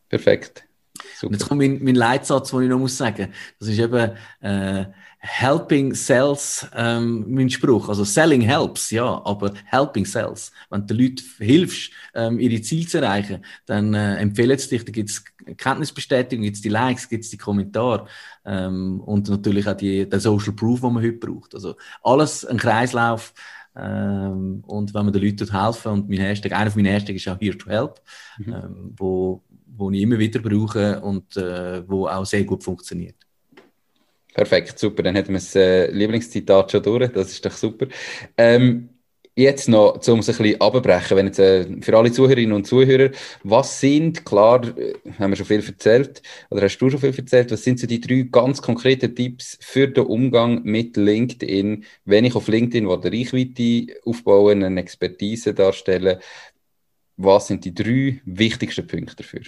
[0.09, 0.64] Perfekt.
[1.14, 1.26] Super.
[1.26, 3.28] Und jetzt kommt mein, mein Leitsatz, den ich noch muss sagen.
[3.59, 4.87] Das ist eben äh,
[5.18, 7.91] Helping Sells, ähm, mein Spruch.
[7.91, 10.53] Also Selling helps, ja, aber Helping Sells.
[10.70, 14.85] Wenn du den Leuten hilfst, ähm, ihre Ziele zu erreichen, dann äh, empfehlen sie dich,
[14.87, 15.22] da gibt es
[15.59, 18.07] Kenntnisbestätigung, gibt es die Likes, gibt es die Kommentare
[18.45, 21.55] ähm, und natürlich auch die, der Social Proof, den man heute braucht.
[21.55, 23.34] Also alles ein Kreislauf.
[23.76, 27.28] Ähm, und wenn man den Leuten helfen und mein Hashtag, einer von meinen Hashtags ist
[27.28, 28.01] auch Here to Help,
[28.38, 28.53] mhm.
[28.53, 33.16] ähm, wo, wo ich immer wieder brauche und äh, wo auch sehr gut funktioniert.
[34.34, 35.03] Perfekt, super.
[35.03, 37.11] Dann hätten wir das äh, Lieblingszitat schon durch.
[37.12, 37.86] Das ist doch super.
[38.36, 38.88] Ähm,
[39.37, 43.11] Jetzt noch, um es ein bisschen abbrechen, wenn jetzt, äh, für alle Zuhörerinnen und Zuhörer,
[43.45, 47.51] was sind, klar, äh, haben wir schon viel erzählt, oder hast du schon viel erzählt,
[47.53, 52.35] was sind so die drei ganz konkreten Tipps für den Umgang mit LinkedIn, wenn ich
[52.35, 56.18] auf LinkedIn will, Reichweite aufbauen, eine Expertise darstellen,
[57.16, 59.43] was sind die drei wichtigsten Punkte dafür?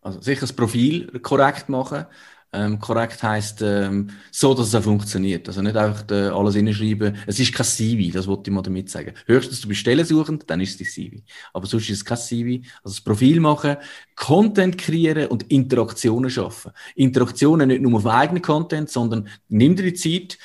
[0.00, 2.06] Also sicher das Profil korrekt machen,
[2.54, 5.48] ähm, korrekt heißt ähm, so, dass es auch funktioniert.
[5.48, 7.16] Also nicht einfach äh, alles hinschreiben.
[7.26, 9.12] Es ist kein CV, das wollte ich mal damit sagen.
[9.26, 11.22] Höchstens du bist stellensuchend, dann ist es die CV.
[11.52, 12.66] Aber sonst ist es kein CV.
[12.82, 13.76] Also das Profil machen,
[14.16, 16.72] Content kreieren und Interaktionen schaffen.
[16.94, 20.38] Interaktionen nicht nur auf eigenen Content, sondern nimm dir die Zeit,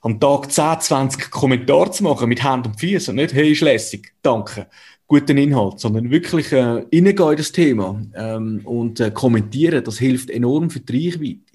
[0.00, 4.12] am Tag 10, 20 Kommentare zu machen mit Hand und Füßen nicht, hey, ist lässig,
[4.22, 4.68] danke
[5.08, 10.30] guten Inhalt, sondern wirklich äh, reingehen in das Thema ähm, und äh, kommentieren, das hilft
[10.30, 11.47] enorm für die Reichweite.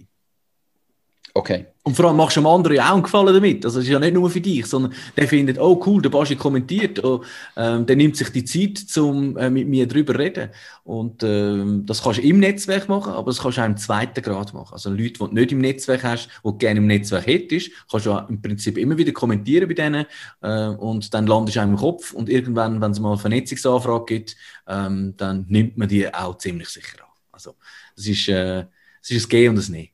[1.36, 1.66] Okay.
[1.82, 3.66] Und vor allem machst du dem anderen auch einen Gefallen damit.
[3.66, 6.36] Also es ist ja nicht nur für dich, sondern der findet, oh cool, der Baschi
[6.36, 7.24] kommentiert, oh,
[7.58, 10.52] ähm, der nimmt sich die Zeit, um äh, mit mir drüber reden.
[10.84, 14.22] Und ähm, das kannst du im Netzwerk machen, aber das kannst du auch im zweiten
[14.22, 14.74] Grad machen.
[14.74, 18.06] Also Leute, die du nicht im Netzwerk hast, die du gerne im Netzwerk hättest, kannst
[18.06, 20.06] du auch im Prinzip immer wieder kommentieren bei denen
[20.42, 24.06] äh, und dann landest du auch im Kopf und irgendwann, wenn es mal eine Vernetzungsanfrage
[24.06, 24.36] gibt,
[24.68, 27.10] ähm, dann nimmt man die auch ziemlich sicher an.
[27.32, 27.56] Also
[27.96, 28.66] das ist, äh,
[29.02, 29.93] das ist ein Gehen und ein Nehmen.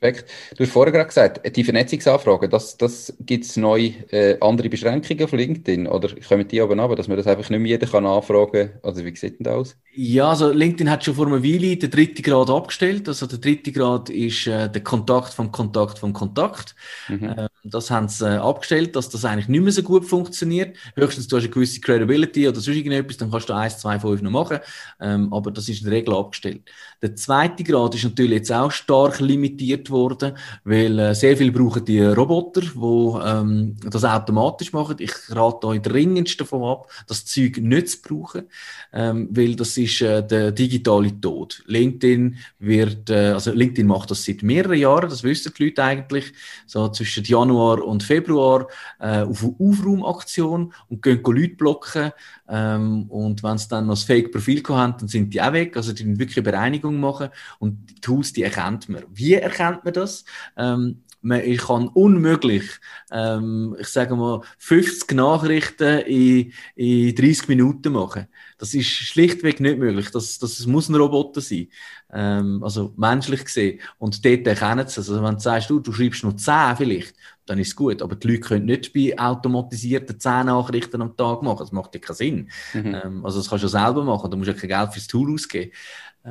[0.00, 0.30] Perfekt.
[0.56, 5.24] Du hast vorher gerade gesagt, die Vernetzungsanfragen, das, das gibt es neu äh, andere Beschränkungen
[5.24, 8.06] auf LinkedIn oder kommen die oben ab, dass man das einfach nicht mehr jeder kann
[8.06, 8.80] anfragen kann?
[8.82, 9.76] Also wie sieht denn das aus?
[10.00, 13.08] Ja, also LinkedIn hat schon vor einer Weile den dritten Grad abgestellt.
[13.08, 16.76] Also der dritte Grad ist äh, der Kontakt vom Kontakt vom Kontakt.
[17.08, 17.34] Mhm.
[17.36, 20.76] Ähm, das haben sie äh, abgestellt, dass das eigentlich nicht mehr so gut funktioniert.
[20.94, 24.22] Höchstens du hast eine gewisse Credibility oder sonst irgendetwas, dann kannst du eins, zwei, fünf
[24.22, 24.60] noch machen.
[25.00, 26.62] Ähm, aber das ist in der Regel abgestellt.
[27.00, 31.84] Der zweite Grad ist natürlich jetzt auch stark limitiert worden, weil äh, sehr viel brauchen
[31.84, 34.96] die Roboter, die ähm, das automatisch machen.
[34.98, 38.46] Ich rate euch dringendst davon ab, das Zeug nicht zu brauchen,
[38.92, 41.62] ähm, weil das ist äh, der digitale Tod.
[41.66, 46.32] LinkedIn wird, äh, also LinkedIn macht das seit mehreren Jahren, das wissen die Leute eigentlich,
[46.66, 48.66] so zwischen Januar und Februar
[48.98, 52.10] äh, auf eine Aufraumaktion und gehen Leute blocken
[52.48, 55.92] ähm, und wenn sie dann noch das Fake-Profil haben, dann sind die auch weg, also
[55.92, 57.28] die müssen wirklich eine Bereinigung machen
[57.58, 59.04] und die Tools, die erkennt man.
[59.12, 60.24] Wie erkennt man das?
[60.56, 62.64] Ähm, man, ich kann unmöglich,
[63.10, 68.28] ähm, ich sage mal, 50 Nachrichten in, in 30 Minuten machen.
[68.56, 70.10] Das ist schlichtweg nicht möglich.
[70.12, 71.68] Das, das muss ein Roboter sein.
[72.12, 73.80] Ähm, also menschlich gesehen.
[73.98, 75.10] Und dort erkennen sie es.
[75.10, 77.14] Also wenn du sagst, du, du schreibst nur 10 vielleicht,
[77.46, 78.02] dann ist es gut.
[78.02, 81.60] Aber die Leute können nicht bei automatisierten 10 Nachrichten am Tag machen.
[81.60, 82.50] Das macht ja keinen Sinn.
[82.74, 82.94] Mhm.
[82.94, 84.30] Ähm, also das kannst du selber machen.
[84.30, 85.72] Du musst ja kein Geld fürs Tool ausgeben.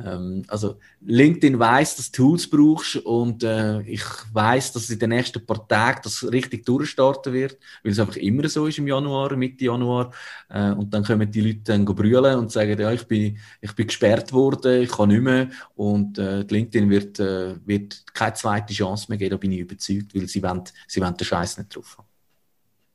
[0.04, 5.10] Ähm, also LinkedIn weiß, dass du Tools brauchst und äh, ich weiß, dass in den
[5.10, 9.36] nächsten paar Tagen das richtig durchstarten wird, weil es einfach immer so ist im Januar,
[9.36, 10.12] Mitte Januar.
[10.48, 13.86] Äh, und dann kommen die Leute dann brüllen und sagen, ja, ich bin, ich bin
[13.86, 15.48] gesperrt worden, ich kann nicht mehr.
[15.74, 20.14] Und äh, LinkedIn wird, äh, wird keine zweite Chance mehr geben, da bin ich überzeugt,
[20.14, 22.07] weil sie wollen, sie wollen den Scheiß nicht drauf haben.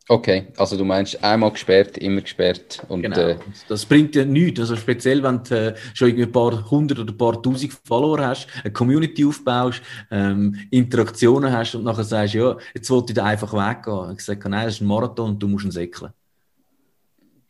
[0.09, 2.85] Okay, also du meinst einmal gesperrt, immer gesperrt.
[2.89, 3.17] Und, genau.
[3.17, 3.37] Äh,
[3.69, 4.59] das bringt ja nichts.
[4.59, 8.19] Also speziell, wenn du äh, schon irgendwie ein paar hundert oder ein paar tausend Follower
[8.19, 9.81] hast, eine Community aufbaust,
[10.11, 14.15] ähm, Interaktionen hast und nachher sagst, ja, jetzt wollte ich da einfach weggehen.
[14.17, 16.11] Ich sage, nein, das ist ein Marathon und du musst ihn säckeln.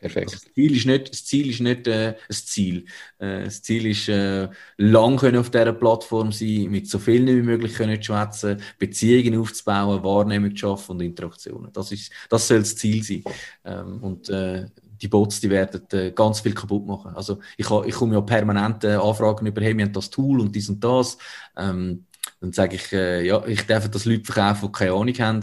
[0.04, 0.34] Perfekt.
[0.34, 2.86] Also das Ziel ist nicht, das Ziel ist nicht äh, ein Ziel.
[3.20, 7.42] Äh, das Ziel ist, äh, lang können auf dieser Plattform sein, mit so vielen wie
[7.42, 11.72] möglich können schwätzen, Beziehungen aufzubauen, Wahrnehmung zu schaffen und Interaktionen.
[11.72, 13.24] Das, ist, das soll das Ziel sein.
[13.64, 14.66] Ähm, und äh,
[15.02, 17.16] die Bots, die werden äh, ganz viel kaputt machen.
[17.16, 20.54] Also ich, ich komme ja permanent äh, Anfragen über, hey, wir haben das Tool und
[20.54, 21.18] dies und das.
[21.56, 22.06] Ähm,
[22.44, 25.42] dann sage ich, äh, ja, ich darf das Leute verkaufen, die keine Ahnung haben,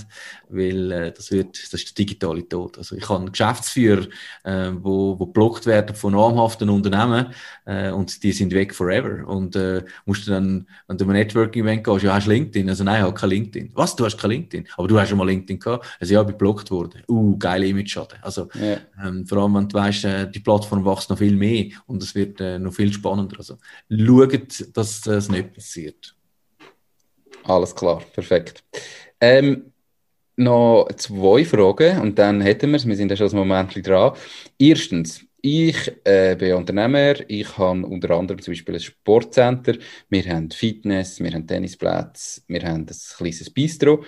[0.50, 2.76] weil äh, das wird, das ist der digitale Tod.
[2.76, 4.06] Also ich habe Geschäftsführer,
[4.44, 7.32] äh, wo, wo blockt werden von namhaften Unternehmen
[7.64, 9.26] äh, und die sind weg forever.
[9.26, 12.68] Und äh, musst du dann, wenn du ein Networking-Event gehst, ja, hast du LinkedIn?
[12.68, 13.70] Also nein, ich habe kein LinkedIn.
[13.72, 14.68] Was, du hast kein LinkedIn?
[14.76, 15.86] Aber du hast schon mal LinkedIn gehabt?
[16.00, 17.02] Also ja, ich bin blockt worden.
[17.08, 18.18] Uh, geile Image-Schaden.
[18.20, 18.76] Also ja.
[19.02, 22.14] ähm, vor allem, wenn du weißt, äh, die Plattform wächst noch viel mehr und es
[22.14, 23.38] wird äh, noch viel spannender.
[23.38, 23.56] Also
[23.88, 26.14] schaut, dass das nicht passiert.
[27.44, 28.64] Alles klar, perfekt.
[29.20, 29.72] Ähm,
[30.36, 32.86] noch zwei Fragen und dann hätten wir es.
[32.86, 34.14] Wir sind ja schon ein Moment dran.
[34.58, 39.76] Erstens, ich äh, bin Unternehmer, ich habe unter anderem zum Beispiel ein Sportcenter,
[40.10, 42.86] wir haben Fitness, wir haben Tennisplätze, wir haben ein
[43.18, 44.04] kleines Bistro.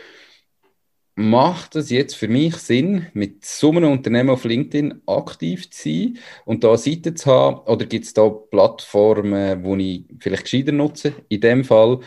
[1.15, 6.19] Macht es jetzt für mich Sinn, mit so einem Unternehmen auf LinkedIn aktiv zu sein
[6.47, 7.59] und da Seiten zu haben?
[7.71, 11.13] Oder gibt es da Plattformen, die ich vielleicht gescheiter nutze?
[11.29, 12.01] In dem Fall,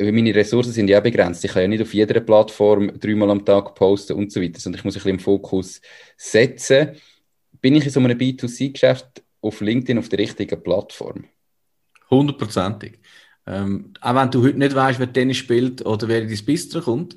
[0.00, 1.44] meine Ressourcen sind ja begrenzt.
[1.44, 4.80] Ich kann ja nicht auf jeder Plattform dreimal am Tag posten und so weiter, sondern
[4.80, 5.80] ich muss ein bisschen im Fokus
[6.16, 6.96] setzen.
[7.60, 11.24] Bin ich in so einem B2C-Geschäft auf LinkedIn auf der richtigen Plattform?
[12.10, 12.98] Hundertprozentig.
[13.46, 16.80] Ähm, auch wenn du heute nicht weißt, wer Tennis spielt oder wer in dein Bistro
[16.80, 17.16] kommt,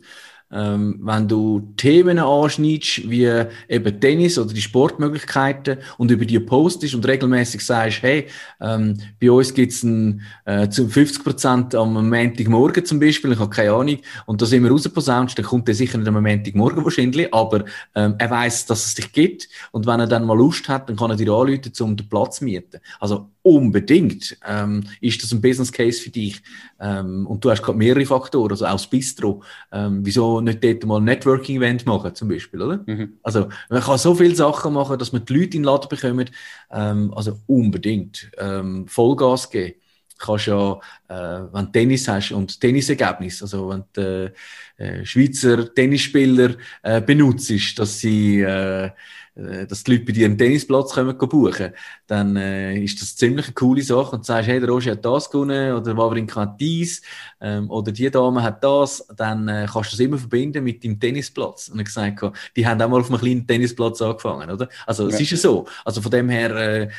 [0.51, 3.29] ähm, wenn du Themen anschneidest, wie
[3.67, 8.27] eben Tennis oder die Sportmöglichkeiten und über die postest und regelmäßig sagst, hey,
[8.61, 13.49] ähm, bei uns gibt's ein, äh, zu 50 Prozent am Montagmorgen zum Beispiel, ich habe
[13.49, 17.33] keine Ahnung, und da sind wir rausgeposaunt, dann kommt er sicher nicht am Montagmorgen wahrscheinlich,
[17.33, 20.89] aber ähm, er weiß, dass es dich gibt und wenn er dann mal Lust hat,
[20.89, 22.79] dann kann er dir anrufen, um den Platz zu mieten.
[22.99, 26.41] Also unbedingt ähm, ist das ein Business Case für dich.
[26.81, 29.41] Ähm, und du hast gerade mehrere Faktoren, also auch das Bistro.
[29.71, 32.83] Ähm, wieso nicht dort mal ein Networking-Event machen, zum Beispiel, oder?
[32.85, 33.17] Mhm.
[33.23, 36.31] Also, man kann so viele Sachen machen, dass man die Leute in den Laden bekommt.
[36.71, 38.31] Ähm, also unbedingt.
[38.37, 39.75] Ähm, Vollgas geben.
[40.19, 40.79] Du kannst ja,
[41.09, 44.33] äh, wenn du Tennis hast und Tennisergebnis, also wenn du
[44.77, 48.91] äh, Schweizer Tennisspieler äh, benutzt, dass sie äh, äh,
[49.37, 51.71] dass die Leute bei dir einen Tennisplatz kommen buchen
[52.07, 55.05] dann äh, ist das ziemlich eine coole Sache und du sagst, hey, der Roger hat
[55.05, 57.01] das gewonnen oder Wawrinka hat dies
[57.41, 60.99] ähm, oder die Dame hat das, dann äh, kannst du das immer verbinden mit deinem
[60.99, 61.69] Tennisplatz.
[61.69, 62.23] Und ich gesagt,
[62.55, 64.69] die haben auch mal auf einem kleinen Tennisplatz angefangen, oder?
[64.85, 65.13] Also ja.
[65.13, 65.67] es ist ja so.
[65.85, 66.89] Also von dem her äh,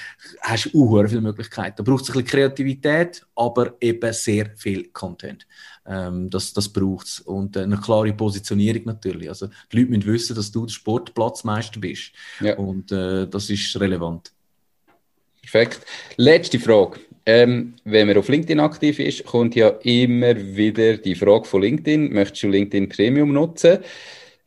[0.43, 1.76] hast du auch viele Möglichkeiten.
[1.76, 5.47] Da braucht es ein bisschen Kreativität, aber eben sehr viel Content.
[5.89, 7.20] Ähm, das das braucht es.
[7.20, 9.28] Und äh, eine klare Positionierung natürlich.
[9.28, 12.12] Also die Leute müssen wissen, dass du der Sportplatzmeister bist.
[12.41, 12.57] Ja.
[12.57, 14.32] Und äh, das ist relevant.
[15.41, 15.80] Perfekt.
[16.16, 17.01] Letzte Frage.
[17.24, 22.12] Ähm, wenn man auf LinkedIn aktiv ist, kommt ja immer wieder die Frage von LinkedIn,
[22.12, 23.78] möchtest du LinkedIn Premium nutzen?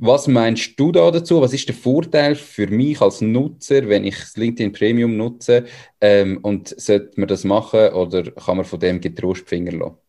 [0.04, 1.42] Was meinst du da dazu?
[1.42, 5.66] Was ist der Vorteil für mich als Nutzer, wenn ich das LinkedIn Premium nutze?
[6.02, 10.01] Ähm, und sollte man das machen oder kann man von dem getrost Finger lassen?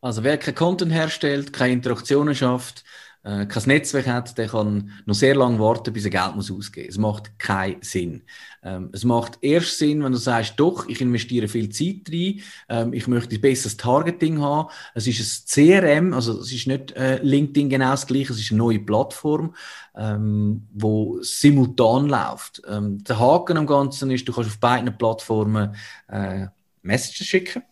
[0.00, 2.84] Also wer kein Content herstellt, keine Interaktionen schafft,
[3.24, 6.88] äh, kein Netzwerk hat, der kann noch sehr lange warten, bis er Geld muss ausgeben.
[6.88, 8.22] Es macht keinen Sinn.
[8.62, 12.92] Ähm, es macht erst Sinn, wenn du sagst, doch, ich investiere viel Zeit rein, ähm,
[12.92, 14.70] ich möchte ein besseres Targeting haben.
[14.94, 18.52] Es ist ein CRM, also es ist nicht äh, LinkedIn genau das gleiche, es ist
[18.52, 19.54] eine neue Plattform,
[19.96, 22.62] ähm, wo simultan läuft.
[22.68, 25.74] Ähm, der Haken am Ganzen ist, du kannst auf beiden Plattformen
[26.06, 26.46] äh,
[26.82, 27.62] Messages schicken.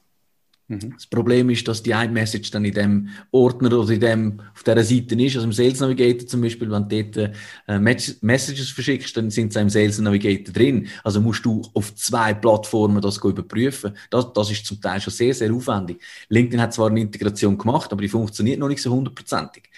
[0.68, 0.94] Mhm.
[0.94, 4.64] Das Problem ist, dass die eine Message dann in dem Ordner oder in dem, auf
[4.64, 7.32] dieser Seite ist, also im Sales Navigator zum Beispiel, wenn du dort
[7.68, 10.88] äh, Messages verschickst, dann sind sie im Sales Navigator drin.
[11.04, 13.96] Also musst du auf zwei Plattformen das überprüfen.
[14.10, 16.02] Das, das ist zum Teil schon sehr, sehr aufwendig.
[16.28, 19.70] LinkedIn hat zwar eine Integration gemacht, aber die funktioniert noch nicht so hundertprozentig.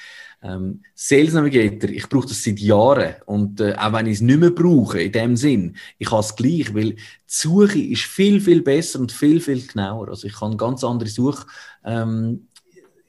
[0.42, 4.38] Ähm, Sales Navigator, ich brauche das seit Jahren und äh, auch wenn ich es nicht
[4.38, 8.62] mehr brauche, in dem Sinn, ich habe es gleich, weil die Suche ist viel, viel
[8.62, 10.08] besser und viel, viel genauer.
[10.08, 11.44] Also ich kann ganz andere Such,
[11.84, 12.47] ähm,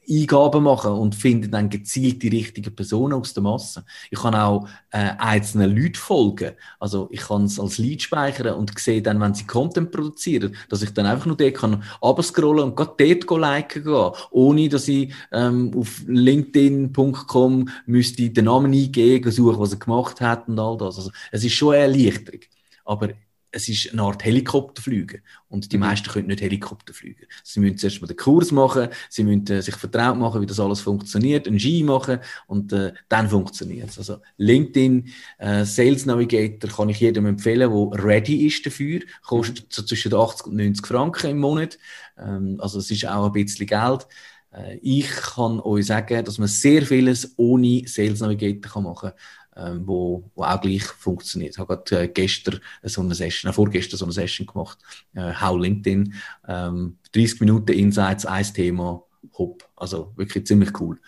[0.08, 3.84] Eingaben machen und finde dann gezielt die richtigen Personen aus der Masse.
[4.10, 6.52] Ich kann auch äh, einzelnen Leuten folgen.
[6.78, 10.82] Also ich kann es als Lead speichern und sehe dann, wenn sie Content produzieren, dass
[10.82, 15.12] ich dann einfach nur dort kann abscrollen und gerade dort liken gehen, ohne dass ich
[15.32, 20.98] ähm, auf linkedin.com müsste den Namen eingeben, suchen, was er gemacht hat und all das.
[20.98, 22.40] Also es ist schon eine Erleichterung.
[22.84, 23.10] Aber
[23.52, 25.22] es ist eine Art Helikopterflüge.
[25.48, 25.84] Und die mhm.
[25.84, 27.26] meisten können nicht Helikopter fliegen.
[27.42, 30.60] Sie müssen zuerst mal den Kurs machen, sie müssen äh, sich vertraut machen, wie das
[30.60, 33.98] alles funktioniert, einen Ski machen und äh, dann funktioniert es.
[33.98, 39.00] Also LinkedIn äh, Sales Navigator kann ich jedem empfehlen, der ready ist dafür.
[39.22, 41.78] Kostet so zwischen 80 und 90 Franken im Monat.
[42.18, 44.06] Ähm, also es ist auch ein bisschen Geld.
[44.52, 49.18] Äh, ich kann euch sagen, dass man sehr vieles ohne Sales Navigator machen kann
[49.56, 51.54] ähm, wo, wo auch gleich funktioniert.
[51.54, 54.78] Ich habe gerade äh, gestern so eine Session, äh, vorgestern so eine Session gemacht,
[55.14, 56.14] äh, How LinkedIn,
[56.48, 59.02] ähm, 30 Minuten Insights, ein Thema,
[59.38, 59.69] hopp.
[59.80, 60.98] Also wirklich ziemlich cool.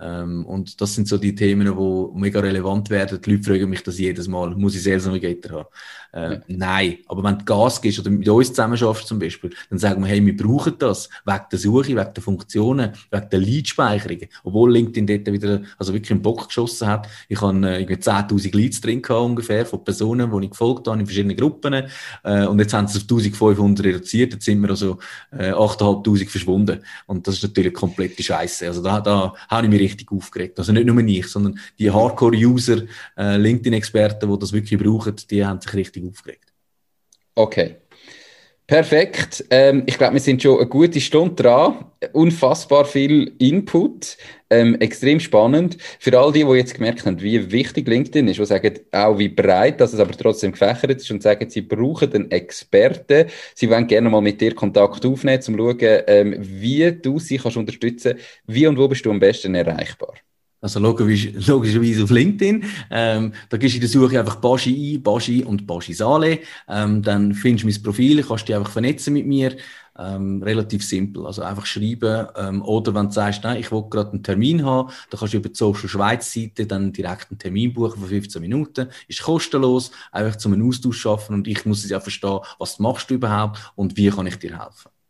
[0.00, 3.20] Ähm, und das sind so die Themen, die mega relevant werden.
[3.20, 4.50] Die Leute fragen mich das jedes Mal.
[4.50, 5.68] Muss ich Sales Navigator haben?
[6.12, 6.40] Äh, ja.
[6.48, 6.98] Nein.
[7.06, 10.08] Aber wenn du Gas gibst oder mit uns zusammen schaffst zum Beispiel, dann sagen wir,
[10.08, 11.08] hey, wir brauchen das.
[11.24, 14.20] Wegen der Suche, wegen der Funktionen, wegen der Lead-Speicherung.
[14.42, 17.08] Obwohl LinkedIn dort wieder, also wirklich einen Bock geschossen hat.
[17.28, 20.98] Ich habe äh, irgendwie 10.000 Leads drin gehabt, ungefähr, von Personen, die ich gefolgt habe,
[20.98, 21.74] in verschiedenen Gruppen.
[22.24, 24.32] Äh, und jetzt haben sie es auf 1500 reduziert.
[24.32, 24.98] Jetzt sind wir also
[25.30, 26.80] äh, 8.500 verschwunden.
[27.06, 27.72] Und das ist natürlich
[28.22, 28.66] komplette Scheiße.
[28.66, 30.58] Also da, da habe ich mich richtig aufgeregt.
[30.58, 32.82] Also nicht nur ich, sondern die Hardcore-User,
[33.16, 36.52] äh, LinkedIn-Experten, die das wirklich brauchen, die haben sich richtig aufgeregt.
[37.34, 37.76] Okay.
[38.66, 39.44] Perfekt.
[39.50, 41.84] Ähm, ich glaube, wir sind schon eine gute Stunde dran.
[42.12, 44.16] Unfassbar viel Input.
[44.48, 45.76] Ähm, extrem spannend.
[45.98, 49.28] Für all die, die jetzt gemerkt haben, wie wichtig LinkedIn ist, die sagen auch, wie
[49.28, 53.26] breit, dass es aber trotzdem gefächert ist und sagen, sie brauchen einen Experten.
[53.54, 57.38] Sie wollen gerne mal mit dir Kontakt aufnehmen, um zu schauen, ähm, wie du sie
[57.38, 58.14] kannst unterstützen
[58.46, 60.14] Wie und wo bist du am besten erreichbar?
[60.62, 62.64] Also logisch, logischerweise auf LinkedIn.
[62.90, 66.38] Ähm, da gehst du in der Suche einfach Baschi ein, Baschi und Baschi Sale.
[66.68, 69.56] Ähm, dann findest du mein Profil, kannst dich einfach vernetzen mit mir.
[69.98, 71.26] Ähm, relativ simpel.
[71.26, 72.28] Also einfach schreiben.
[72.36, 75.38] Ähm, oder wenn du sagst, nein, ich will gerade einen Termin haben, dann kannst du
[75.38, 78.88] über die Social Schweiz Seite dann direkt einen Termin buchen für 15 Minuten.
[79.08, 83.14] Ist kostenlos, einfach zum Austausch schaffen und ich muss es ja verstehen, was machst du
[83.14, 85.01] überhaupt und wie kann ich dir helfen.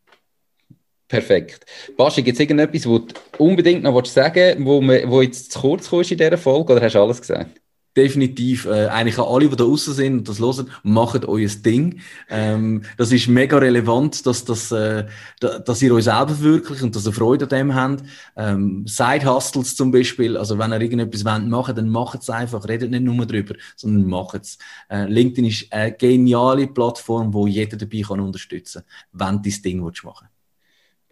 [1.13, 1.67] Perfekt.
[1.95, 6.11] Baschi, gibt es irgendetwas, was du unbedingt noch sagen wo, wo jetzt zu kurz ist
[6.11, 7.61] in dieser Folge, oder hast du alles gesagt?
[7.95, 8.65] Definitiv.
[8.65, 11.99] Äh, eigentlich an alle, die da draußen sind und das hören, macht euer Ding.
[12.31, 15.05] Ähm, das ist mega relevant, dass, dass, äh,
[15.39, 18.03] dass ihr euch selber wirklich und dass ihr Freude an dem habt.
[18.35, 22.67] Ähm, Side-Hustles zum Beispiel, also wenn ihr irgendetwas wollt machen dann macht es einfach.
[22.67, 24.57] Redet nicht nur drüber, sondern macht es.
[24.89, 29.61] Äh, LinkedIn ist eine geniale Plattform, wo jeder dabei kann unterstützen kann, wenn du dein
[29.61, 30.32] Ding machen willst.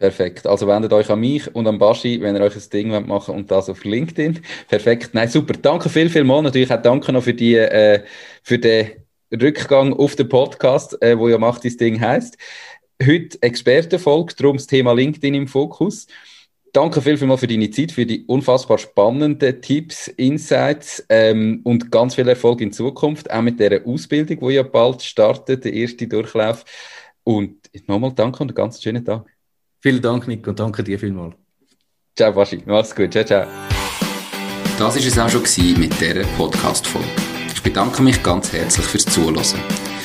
[0.01, 0.47] Perfekt.
[0.47, 3.29] Also wendet euch an mich und an Baschi, wenn ihr euch ein Ding machen wollt
[3.29, 4.39] und das auf LinkedIn.
[4.67, 5.11] Perfekt.
[5.13, 5.53] Nein, super.
[5.53, 6.41] Danke viel, viel mal.
[6.41, 8.01] Natürlich auch danke noch für die, äh,
[8.41, 8.93] für den
[9.31, 12.35] Rückgang auf den Podcast, äh, wo ja macht das Ding heißt.
[13.05, 16.07] Heute Expertenfolge, darum das Thema LinkedIn im Fokus.
[16.73, 21.91] Danke viel, viel mal für deine Zeit, für die unfassbar spannenden Tipps, Insights ähm, und
[21.91, 26.07] ganz viel Erfolg in Zukunft, auch mit der Ausbildung, die ja bald startet, der erste
[26.07, 26.65] Durchlauf.
[27.23, 29.27] Und nochmal danke und einen ganz schönen Tag.
[29.81, 31.33] Vielen Dank, Nico, und danke dir vielmals.
[32.15, 32.61] Ciao, Baschi.
[32.65, 33.11] Mach's gut.
[33.11, 33.47] Ciao, ciao.
[34.77, 37.07] Das war es auch schon mit dieser Podcast-Folge.
[37.53, 39.35] Ich bedanke mich ganz herzlich fürs Zuhören.